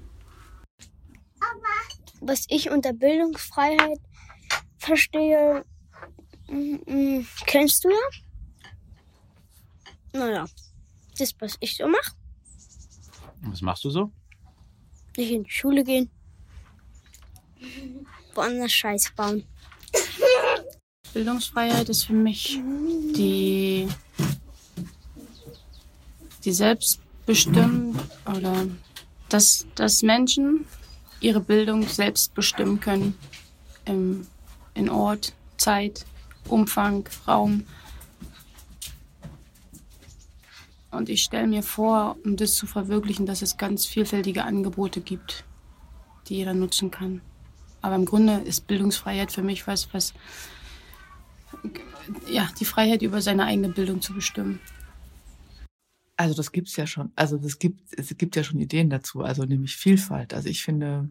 was 2.26 2.46
ich 2.50 2.70
unter 2.70 2.94
Bildungsfreiheit 2.94 4.00
verstehe, 4.78 5.66
mm, 6.48 6.76
mm, 6.86 7.28
kennst 7.46 7.84
du 7.84 7.90
ja? 7.90 7.98
Naja, 10.14 10.46
das, 11.18 11.34
was 11.40 11.58
ich 11.60 11.76
so 11.76 11.88
mache. 11.88 12.14
Was 13.44 13.62
machst 13.62 13.84
du 13.84 13.90
so? 13.90 14.12
Nicht 15.18 15.32
in 15.32 15.44
die 15.44 15.52
Schule 15.52 15.84
gehen. 15.84 16.10
Woanders 18.34 18.72
Scheiß 18.72 19.12
bauen. 19.16 19.44
Bildungsfreiheit 21.14 21.90
ist 21.90 22.06
für 22.06 22.14
mich 22.14 22.60
die, 23.16 23.88
die 26.44 26.52
selbstbestimmt 26.52 28.00
oder 28.26 28.68
dass, 29.30 29.68
dass 29.76 30.02
Menschen 30.02 30.66
ihre 31.20 31.40
Bildung 31.40 31.88
selbst 31.88 32.34
bestimmen 32.34 32.80
können. 32.80 33.18
Im, 33.86 34.28
in 34.74 34.90
Ort, 34.90 35.34
Zeit 35.58 36.06
Umfang, 36.48 37.08
Raum. 37.28 37.66
Und 40.94 41.10
ich 41.10 41.24
stelle 41.24 41.48
mir 41.48 41.64
vor, 41.64 42.18
um 42.24 42.38
das 42.38 42.56
zu 42.56 42.68
verwirklichen, 42.68 43.26
dass 43.26 43.42
es 43.42 43.58
ganz 43.58 43.86
vielfältige 43.86 44.44
Angebote 44.44 45.02
gibt, 45.02 45.46
die 46.28 46.36
jeder 46.38 46.54
nutzen 46.54 46.92
kann. 46.92 47.22
Aber 47.82 47.96
im 47.96 48.06
Grunde 48.06 48.38
ist 48.46 48.68
Bildungsfreiheit 48.68 49.32
für 49.32 49.44
mich 49.44 49.68
was, 49.68 49.94
was 49.94 50.14
ja, 52.30 52.50
die 52.60 52.66
Freiheit 52.66 53.02
über 53.02 53.22
seine 53.22 53.46
eigene 53.46 53.70
Bildung 53.70 54.02
zu 54.02 54.14
bestimmen. 54.14 54.60
Also 56.16 56.36
das 56.36 56.52
gibt's 56.52 56.76
ja 56.76 56.86
schon. 56.88 57.12
Also 57.16 57.38
das 57.38 57.60
gibt 57.60 57.82
es 57.98 58.16
gibt 58.18 58.36
ja 58.36 58.44
schon 58.44 58.60
Ideen 58.60 58.90
dazu. 58.90 59.22
Also 59.22 59.44
nämlich 59.44 59.76
Vielfalt. 59.76 60.34
Also 60.34 60.48
ich 60.48 60.64
finde 60.64 61.10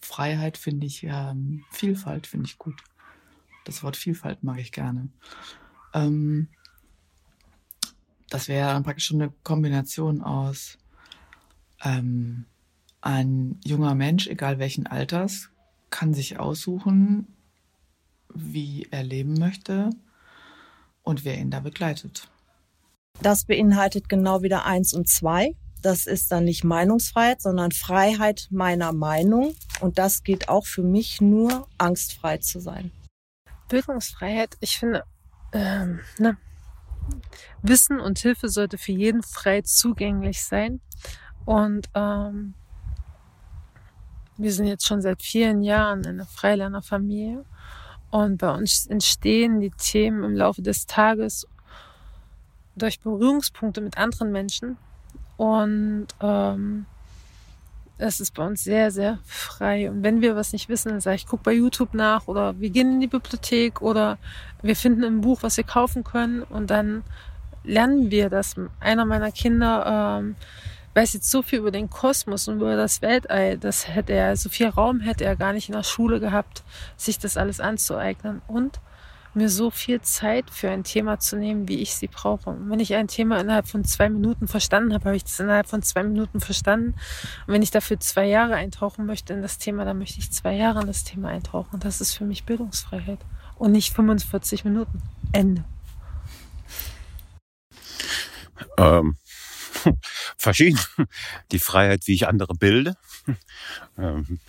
Freiheit 0.00 0.56
finde 0.56 0.86
ich 0.86 1.04
ähm, 1.04 1.64
Vielfalt 1.70 2.26
finde 2.26 2.46
ich 2.46 2.58
gut. 2.58 2.80
Das 3.64 3.82
Wort 3.82 3.96
Vielfalt 3.96 4.42
mag 4.42 4.58
ich 4.58 4.72
gerne. 4.72 5.08
Ähm, 5.92 6.48
das 8.30 8.48
wäre 8.48 8.68
dann 8.68 8.84
praktisch 8.84 9.06
schon 9.06 9.20
eine 9.20 9.32
Kombination 9.42 10.22
aus 10.22 10.78
ähm, 11.82 12.46
ein 13.00 13.58
junger 13.64 13.94
Mensch, 13.94 14.26
egal 14.26 14.58
welchen 14.58 14.86
Alters, 14.86 15.50
kann 15.90 16.14
sich 16.14 16.38
aussuchen, 16.38 17.34
wie 18.32 18.86
er 18.90 19.02
leben 19.02 19.34
möchte 19.34 19.90
und 21.02 21.24
wer 21.24 21.38
ihn 21.38 21.50
da 21.50 21.60
begleitet. 21.60 22.28
Das 23.20 23.44
beinhaltet 23.44 24.08
genau 24.08 24.42
wieder 24.42 24.64
eins 24.64 24.94
und 24.94 25.08
zwei. 25.08 25.56
Das 25.82 26.06
ist 26.06 26.30
dann 26.30 26.44
nicht 26.44 26.62
Meinungsfreiheit, 26.62 27.40
sondern 27.40 27.72
Freiheit 27.72 28.48
meiner 28.50 28.92
Meinung. 28.92 29.54
Und 29.80 29.98
das 29.98 30.22
geht 30.22 30.48
auch 30.48 30.66
für 30.66 30.82
mich 30.82 31.20
nur, 31.20 31.66
angstfrei 31.78 32.38
zu 32.38 32.60
sein. 32.60 32.92
Bildungsfreiheit, 33.68 34.56
ich 34.60 34.78
finde, 34.78 35.04
ähm, 35.52 36.00
ne, 36.18 36.36
Wissen 37.62 38.00
und 38.00 38.18
Hilfe 38.18 38.48
sollte 38.48 38.78
für 38.78 38.92
jeden 38.92 39.22
frei 39.22 39.62
zugänglich 39.62 40.42
sein. 40.42 40.80
Und 41.44 41.88
ähm, 41.94 42.54
wir 44.36 44.52
sind 44.52 44.66
jetzt 44.66 44.86
schon 44.86 45.02
seit 45.02 45.22
vielen 45.22 45.62
Jahren 45.62 46.04
eine 46.06 46.26
Freilernerfamilie. 46.26 47.44
Und 48.10 48.38
bei 48.38 48.50
uns 48.52 48.86
entstehen 48.86 49.60
die 49.60 49.70
Themen 49.70 50.24
im 50.24 50.34
Laufe 50.34 50.62
des 50.62 50.86
Tages 50.86 51.46
durch 52.74 53.00
Berührungspunkte 53.00 53.80
mit 53.80 53.98
anderen 53.98 54.32
Menschen. 54.32 54.78
Und 55.36 56.08
ähm, 56.20 56.86
es 58.00 58.20
ist 58.20 58.34
bei 58.34 58.46
uns 58.46 58.64
sehr, 58.64 58.90
sehr 58.90 59.18
frei. 59.24 59.90
Und 59.90 60.02
wenn 60.02 60.20
wir 60.20 60.36
was 60.36 60.52
nicht 60.52 60.68
wissen, 60.68 60.90
dann 60.90 61.00
sage 61.00 61.16
ich, 61.16 61.26
guck 61.26 61.42
bei 61.42 61.52
YouTube 61.52 61.94
nach 61.94 62.26
oder 62.28 62.58
wir 62.58 62.70
gehen 62.70 62.94
in 62.94 63.00
die 63.00 63.06
Bibliothek 63.06 63.82
oder 63.82 64.18
wir 64.62 64.76
finden 64.76 65.04
ein 65.04 65.20
Buch, 65.20 65.42
was 65.42 65.56
wir 65.56 65.64
kaufen 65.64 66.04
können 66.04 66.42
und 66.42 66.70
dann 66.70 67.02
lernen 67.62 68.10
wir 68.10 68.30
das. 68.30 68.56
Einer 68.80 69.04
meiner 69.04 69.32
Kinder 69.32 70.18
ähm, 70.20 70.36
weiß 70.94 71.12
jetzt 71.12 71.30
so 71.30 71.42
viel 71.42 71.60
über 71.60 71.70
den 71.70 71.90
Kosmos 71.90 72.48
und 72.48 72.56
über 72.56 72.76
das 72.76 73.02
Weltall, 73.02 73.58
das 73.58 73.86
hätte 73.86 74.12
er, 74.12 74.36
so 74.36 74.48
viel 74.48 74.68
Raum 74.68 75.00
hätte 75.00 75.24
er 75.24 75.36
gar 75.36 75.52
nicht 75.52 75.68
in 75.68 75.74
der 75.74 75.82
Schule 75.82 76.20
gehabt, 76.20 76.62
sich 76.96 77.18
das 77.18 77.36
alles 77.36 77.60
anzueignen. 77.60 78.42
Und 78.48 78.80
mir 79.34 79.48
so 79.48 79.70
viel 79.70 80.00
Zeit 80.00 80.50
für 80.50 80.70
ein 80.70 80.84
Thema 80.84 81.18
zu 81.18 81.36
nehmen, 81.36 81.68
wie 81.68 81.78
ich 81.78 81.94
sie 81.94 82.08
brauche. 82.08 82.50
Und 82.50 82.70
wenn 82.70 82.80
ich 82.80 82.94
ein 82.94 83.08
Thema 83.08 83.40
innerhalb 83.40 83.68
von 83.68 83.84
zwei 83.84 84.08
Minuten 84.08 84.48
verstanden 84.48 84.92
habe, 84.92 85.04
habe 85.06 85.16
ich 85.16 85.24
das 85.24 85.38
innerhalb 85.38 85.68
von 85.68 85.82
zwei 85.82 86.02
Minuten 86.02 86.40
verstanden. 86.40 86.94
Und 87.46 87.54
wenn 87.54 87.62
ich 87.62 87.70
dafür 87.70 88.00
zwei 88.00 88.26
Jahre 88.26 88.54
eintauchen 88.54 89.06
möchte 89.06 89.32
in 89.32 89.42
das 89.42 89.58
Thema, 89.58 89.84
dann 89.84 89.98
möchte 89.98 90.18
ich 90.18 90.32
zwei 90.32 90.54
Jahre 90.54 90.80
in 90.80 90.86
das 90.86 91.04
Thema 91.04 91.28
eintauchen. 91.28 91.74
Und 91.74 91.84
das 91.84 92.00
ist 92.00 92.14
für 92.14 92.24
mich 92.24 92.44
Bildungsfreiheit. 92.44 93.20
Und 93.56 93.72
nicht 93.72 93.94
45 93.94 94.64
Minuten. 94.64 95.02
Ende. 95.32 95.64
Ähm, 98.78 99.16
verschieden. 100.36 100.80
Die 101.52 101.58
Freiheit, 101.58 102.06
wie 102.06 102.14
ich 102.14 102.26
andere 102.26 102.54
bilde. 102.54 102.96
Ähm, 103.96 104.40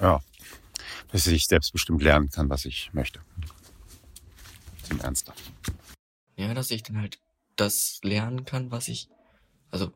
ja, 0.00 0.20
dass 1.12 1.26
ich 1.26 1.46
selbstbestimmt 1.46 2.02
lernen 2.02 2.30
kann, 2.30 2.48
was 2.48 2.64
ich 2.64 2.90
möchte 2.92 3.20
im 4.90 5.00
Ernst. 5.00 5.32
Ja, 6.36 6.52
dass 6.54 6.70
ich 6.70 6.82
dann 6.82 7.00
halt 7.00 7.18
das 7.56 8.00
lernen 8.02 8.44
kann, 8.44 8.70
was 8.70 8.88
ich, 8.88 9.08
also, 9.70 9.92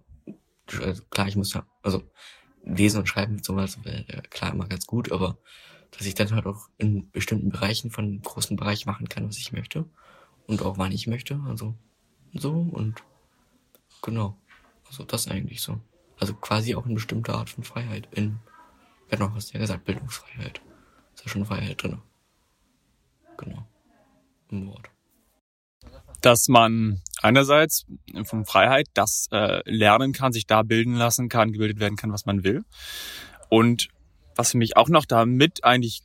also 0.81 1.03
klar, 1.11 1.29
ich 1.29 1.37
muss 1.37 1.53
ja, 1.53 1.67
also 1.83 2.03
lesen 2.65 3.01
und 3.01 3.07
schreiben 3.07 3.41
wäre 3.47 4.05
ja 4.09 4.21
klar 4.23 4.53
immer 4.53 4.67
ganz 4.67 4.87
gut, 4.87 5.13
aber 5.13 5.39
dass 5.91 6.07
ich 6.07 6.15
dann 6.15 6.33
halt 6.33 6.47
auch 6.47 6.69
in 6.79 7.11
bestimmten 7.11 7.51
Bereichen 7.51 7.91
von 7.91 8.21
großen 8.23 8.57
Bereich 8.57 8.87
machen 8.87 9.09
kann, 9.09 9.29
was 9.29 9.39
ich 9.39 9.53
möchte 9.53 9.87
und 10.47 10.63
auch 10.63 10.79
wann 10.79 10.93
ich 10.93 11.07
möchte, 11.07 11.41
also 11.47 11.75
so 12.33 12.53
und 12.53 13.03
genau, 14.03 14.37
also 14.87 15.05
das 15.05 15.29
eigentlich 15.29 15.61
so. 15.61 15.81
Also 16.19 16.35
quasi 16.35 16.75
auch 16.75 16.85
eine 16.85 16.95
bestimmte 16.95 17.33
Art 17.33 17.49
von 17.51 17.65
Freiheit 17.65 18.09
in, 18.13 18.39
genau, 19.09 19.33
hast 19.33 19.51
du 19.51 19.55
ja 19.55 19.61
gesagt, 19.61 19.85
Bildungsfreiheit. 19.85 20.61
Ist 21.15 21.25
ja 21.25 21.31
schon 21.31 21.47
Freiheit 21.47 21.83
drin. 21.83 22.03
Genau 23.39 23.67
im 24.53 24.69
Wort. 24.69 24.91
Dass 26.21 26.49
man 26.49 27.01
einerseits 27.23 27.87
von 28.25 28.45
Freiheit 28.45 28.87
das 28.95 29.29
äh, 29.33 29.63
lernen 29.71 30.13
kann, 30.13 30.33
sich 30.33 30.47
da 30.47 30.63
bilden 30.63 30.95
lassen 30.95 31.29
kann, 31.29 31.53
gebildet 31.53 31.81
werden 31.81 31.97
kann, 31.97 32.13
was 32.13 32.27
man 32.27 32.45
will. 32.45 32.65
Und 33.49 33.89
was 34.37 34.53
für 34.53 34.59
mich 34.59 34.77
auch 34.77 34.89
noch 34.89 35.05
da 35.05 35.25
mit 35.25 35.65
eigentlich 35.65 36.03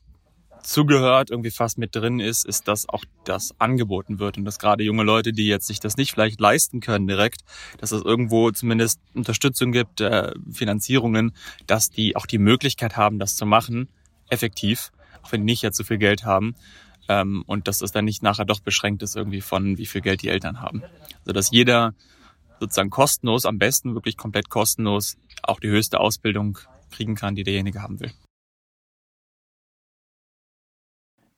zugehört, 0.65 1.29
irgendwie 1.29 1.51
fast 1.51 1.77
mit 1.77 1.95
drin 1.95 2.19
ist, 2.19 2.45
ist, 2.45 2.67
dass 2.67 2.89
auch 2.89 3.05
das 3.23 3.53
angeboten 3.59 4.19
wird 4.19 4.37
und 4.37 4.45
dass 4.45 4.59
gerade 4.59 4.83
junge 4.83 5.03
Leute, 5.03 5.31
die 5.31 5.47
jetzt 5.47 5.67
sich 5.67 5.79
das 5.79 5.95
nicht 5.95 6.11
vielleicht 6.11 6.39
leisten 6.39 6.79
können 6.79 7.07
direkt, 7.07 7.41
dass 7.77 7.91
es 7.91 8.01
irgendwo 8.01 8.51
zumindest 8.51 8.99
Unterstützung 9.13 9.71
gibt, 9.71 10.01
äh, 10.01 10.33
Finanzierungen, 10.51 11.33
dass 11.67 11.89
die 11.89 12.15
auch 12.15 12.25
die 12.25 12.39
Möglichkeit 12.39 12.97
haben, 12.97 13.19
das 13.19 13.35
zu 13.35 13.45
machen, 13.45 13.89
effektiv, 14.29 14.91
auch 15.21 15.31
wenn 15.31 15.41
die 15.41 15.53
nicht 15.53 15.61
jetzt 15.61 15.77
so 15.77 15.83
viel 15.83 15.99
Geld 15.99 16.25
haben 16.25 16.55
ähm, 17.07 17.43
und 17.45 17.67
dass 17.67 17.81
es 17.81 17.91
dann 17.91 18.05
nicht 18.05 18.23
nachher 18.23 18.45
doch 18.45 18.59
beschränkt 18.59 19.03
ist 19.03 19.15
irgendwie 19.15 19.41
von, 19.41 19.77
wie 19.77 19.85
viel 19.85 20.01
Geld 20.01 20.21
die 20.21 20.29
Eltern 20.29 20.61
haben. 20.61 20.83
Also 21.19 21.33
dass 21.33 21.51
jeder 21.51 21.93
sozusagen 22.59 22.89
kostenlos, 22.89 23.45
am 23.45 23.57
besten 23.57 23.93
wirklich 23.95 24.17
komplett 24.17 24.49
kostenlos, 24.49 25.17
auch 25.43 25.59
die 25.59 25.69
höchste 25.69 25.99
Ausbildung 25.99 26.57
kriegen 26.91 27.15
kann, 27.15 27.35
die 27.35 27.43
derjenige 27.43 27.81
haben 27.81 27.99
will. 27.99 28.13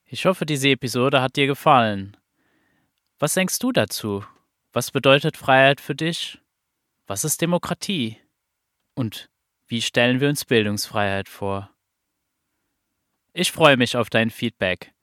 Ich 0.06 0.26
hoffe, 0.26 0.46
diese 0.46 0.70
Episode 0.70 1.22
hat 1.22 1.36
dir 1.36 1.48
gefallen. 1.48 2.16
Was 3.20 3.34
denkst 3.34 3.60
du 3.60 3.72
dazu? 3.72 4.24
Was 4.72 4.92
bedeutet 4.92 5.36
Freiheit 5.36 5.82
für 5.82 5.96
dich? 5.96 6.40
Was 7.08 7.24
ist 7.24 7.42
Demokratie? 7.42 8.18
Und 8.94 9.30
wie 9.68 9.82
stellen 9.82 10.22
wir 10.22 10.30
uns 10.30 10.46
Bildungsfreiheit 10.46 11.28
vor? 11.28 11.72
Ich 13.34 13.52
freue 13.52 13.76
mich 13.76 13.98
auf 13.98 14.10
dein 14.10 14.30
Feedback 14.30 14.94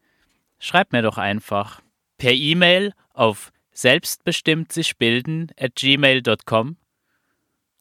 schreib 0.64 0.92
mir 0.92 1.02
doch 1.02 1.18
einfach 1.18 1.82
per 2.16 2.32
E-Mail 2.32 2.94
auf 3.12 3.52
selbstbestimmt 3.72 4.72
sich 4.72 4.96
bilden 4.96 5.50
at 5.58 5.74
gmail.com 5.74 6.76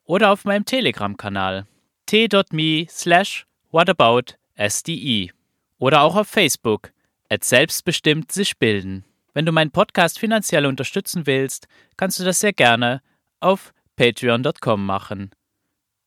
oder 0.03 0.31
auf 0.31 0.43
meinem 0.43 0.65
Telegram-Kanal 0.65 1.65
t.me 2.05 2.85
slash 2.89 3.45
whataboutsde 3.71 5.29
oder 5.77 6.01
auch 6.01 6.15
auf 6.15 6.27
Facebook 6.27 6.91
at 7.29 7.43
selbstbestimmt 7.43 8.31
sich 8.31 8.57
bilden. 8.57 9.05
Wenn 9.33 9.45
du 9.45 9.51
meinen 9.51 9.71
Podcast 9.71 10.19
finanziell 10.19 10.65
unterstützen 10.65 11.25
willst, 11.25 11.67
kannst 11.95 12.19
du 12.19 12.23
das 12.23 12.41
sehr 12.41 12.53
gerne 12.53 13.01
auf 13.39 13.73
patreon.com 13.95 14.85
machen. 14.85 15.31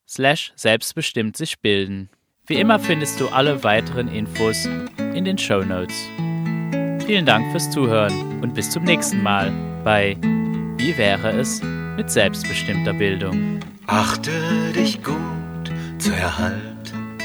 Slash 0.07 0.53
selbstbestimmt 0.55 1.37
sich 1.37 1.59
bilden. 1.61 2.11
Wie 2.47 2.61
immer 2.61 2.79
findest 2.79 3.19
du 3.19 3.29
alle 3.29 3.65
weiteren 3.65 4.09
Infos 4.09 4.67
in 5.15 5.25
den 5.25 5.39
Show 5.39 5.65
Notes. 5.65 6.09
Vielen 7.07 7.25
Dank 7.25 7.53
fürs 7.53 7.71
Zuhören 7.71 8.43
und 8.43 8.53
bis 8.55 8.69
zum 8.69 8.83
nächsten 8.83 9.23
Mal 9.23 9.53
bei 9.85 10.17
Wie 10.77 10.99
wäre 10.99 11.31
es 11.31 11.63
mit 11.97 12.11
selbstbestimmter 12.11 12.93
Bildung? 12.95 13.61
Achte 13.87 14.33
dich 14.75 15.01
gut 15.05 15.71
zu 15.99 16.11
erhalten 16.11 17.17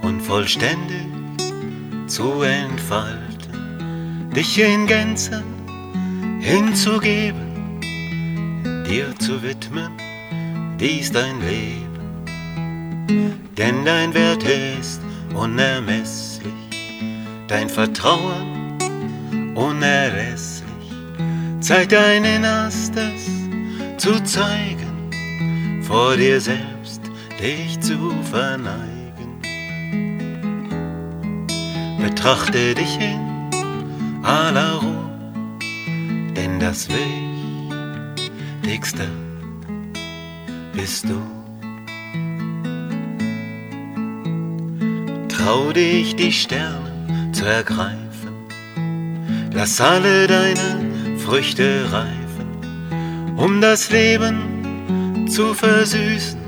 und 0.00 0.22
vollständig 0.22 1.04
zu 2.06 2.40
entfalten, 2.40 4.30
dich 4.34 4.58
in 4.58 4.86
Gänze 4.86 5.42
hinzugeben, 6.40 7.82
dir 8.88 9.14
zu 9.18 9.42
widmen, 9.42 9.92
dies 10.80 11.12
dein 11.12 11.42
Leben. 11.42 12.24
Denn 13.58 13.84
dein 13.84 14.14
Wert 14.14 14.44
ist 14.44 15.02
unermesslich, 15.34 16.54
dein 17.48 17.68
Vertrauen 17.68 18.63
unerlässlich. 19.54 20.64
Zeig 21.60 21.88
dein 21.88 22.24
Innerstes 22.24 23.26
zu 23.96 24.22
zeigen, 24.22 25.10
vor 25.82 26.16
dir 26.16 26.40
selbst 26.40 27.00
dich 27.40 27.80
zu 27.80 28.12
verneigen. 28.30 29.40
Betrachte 31.98 32.74
dich 32.74 32.98
in 33.00 33.20
aller 34.22 34.74
das 36.64 36.88
Wichtigste 38.62 39.06
bist 40.72 41.04
du. 41.04 41.20
Trau 45.28 45.72
dich, 45.72 46.16
die 46.16 46.32
Sterne 46.32 47.30
zu 47.32 47.44
ergreifen. 47.44 48.03
Lass 49.56 49.80
alle 49.80 50.26
deine 50.26 51.16
Früchte 51.16 51.86
reifen, 51.92 53.36
um 53.36 53.60
das 53.60 53.88
Leben 53.88 55.28
zu 55.28 55.54
versüßen. 55.54 56.40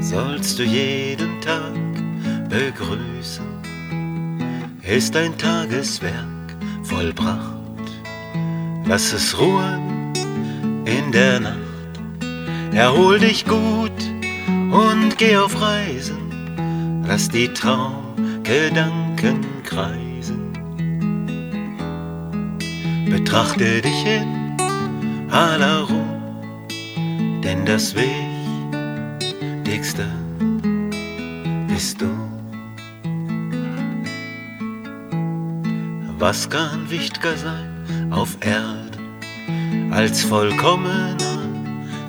Sollst 0.00 0.58
du 0.58 0.64
jeden 0.64 1.40
Tag 1.40 1.74
begrüßen, 2.48 3.46
ist 4.82 5.14
dein 5.14 5.38
Tageswerk 5.38 6.56
vollbracht. 6.82 7.86
Lass 8.84 9.12
es 9.12 9.38
ruhen 9.38 10.12
in 10.86 11.12
der 11.12 11.38
Nacht, 11.38 11.56
erhol 12.72 13.20
dich 13.20 13.44
gut 13.44 13.92
und 14.72 15.16
geh 15.18 15.36
auf 15.36 15.60
Reisen. 15.60 17.04
Lass 17.06 17.28
die 17.28 17.46
Traumgedanken 17.46 19.62
kreisen. 19.62 20.07
Betrachte 23.10 23.80
dich 23.80 24.04
in 24.06 24.56
aller 25.30 25.82
Ruhe, 25.82 26.20
denn 27.42 27.64
das 27.64 27.94
Wichtigste 27.94 30.06
bist 31.68 32.00
du. 32.00 32.08
Was 36.18 36.50
kann 36.50 36.90
wichtiger 36.90 37.36
sein 37.36 38.10
auf 38.10 38.36
Erden, 38.40 39.92
als 39.92 40.22
vollkommener 40.22 41.16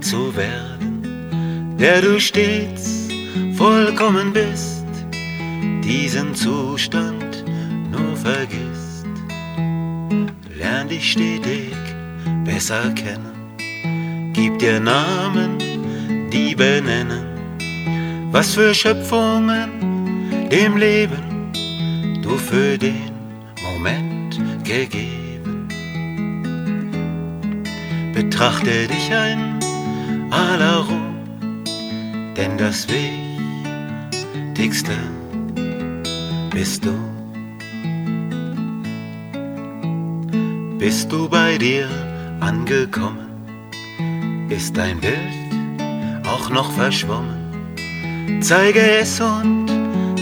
zu 0.02 0.36
werden, 0.36 1.76
der 1.78 2.02
du 2.02 2.20
stets 2.20 3.08
vollkommen 3.56 4.34
bist, 4.34 4.86
diesen 5.84 6.34
Zustand 6.34 7.46
nur 7.92 8.16
vergisst. 8.16 8.68
Stetig 11.00 11.74
besser 12.44 12.92
kennen, 12.92 13.54
gib 14.34 14.60
dir 14.60 14.82
Namen, 14.82 15.58
die 16.30 16.54
benennen, 16.54 17.24
was 18.32 18.54
für 18.54 18.74
Schöpfungen 18.74 19.70
dem 20.52 20.76
Leben 20.76 21.52
du 22.22 22.38
für 22.38 22.78
den 22.78 23.12
Moment 23.64 24.40
gegeben. 24.66 25.68
Betrachte 28.14 28.88
dich 28.88 29.14
ein 29.14 29.60
aller 30.32 30.80
Ruhe, 30.80 31.14
denn 32.36 32.58
das 32.58 32.88
Wichtigste 34.54 34.98
bist 36.52 36.84
du. 36.84 37.09
Bist 40.89 41.12
du 41.12 41.30
bei 41.30 41.56
dir 41.60 41.88
angekommen? 42.39 43.30
Ist 44.49 44.75
dein 44.75 44.99
Bild 44.99 46.25
auch 46.25 46.49
noch 46.49 46.71
verschwommen? 46.71 48.41
Zeige 48.41 48.82
es 48.97 49.21
und 49.21 49.67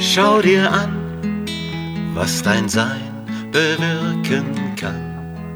schau 0.01 0.41
dir 0.41 0.69
an, 0.69 1.45
was 2.13 2.43
dein 2.43 2.67
Sein 2.67 2.99
bewirken 3.53 4.75
kann. 4.75 5.55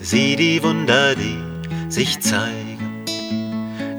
Sieh 0.00 0.36
die 0.36 0.62
Wunder, 0.62 1.14
die 1.14 1.36
sich 1.90 2.18
zeigen, 2.20 3.04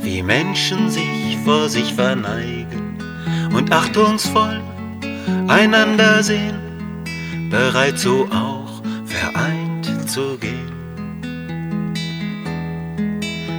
wie 0.02 0.24
Menschen 0.24 0.90
sich 0.90 1.38
vor 1.46 1.70
sich 1.70 1.94
verneigen 1.94 2.98
und 3.56 3.72
achtungsvoll 3.72 4.60
einander 5.48 6.24
sehen, 6.24 6.58
bereit 7.52 8.00
so 8.00 8.26
vereint 8.32 8.63
zu 10.14 10.38
gehen. 10.38 10.72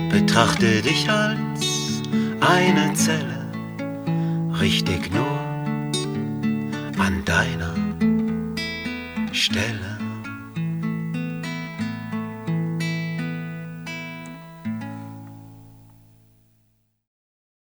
Betrachte 0.09 0.83
dich 0.83 1.11
als 1.11 2.01
eine 2.39 2.95
Zelle, 2.95 3.51
richtig 4.61 5.13
nur 5.13 5.41
an 6.97 7.25
deiner 7.25 7.75
Stelle. 9.33 9.94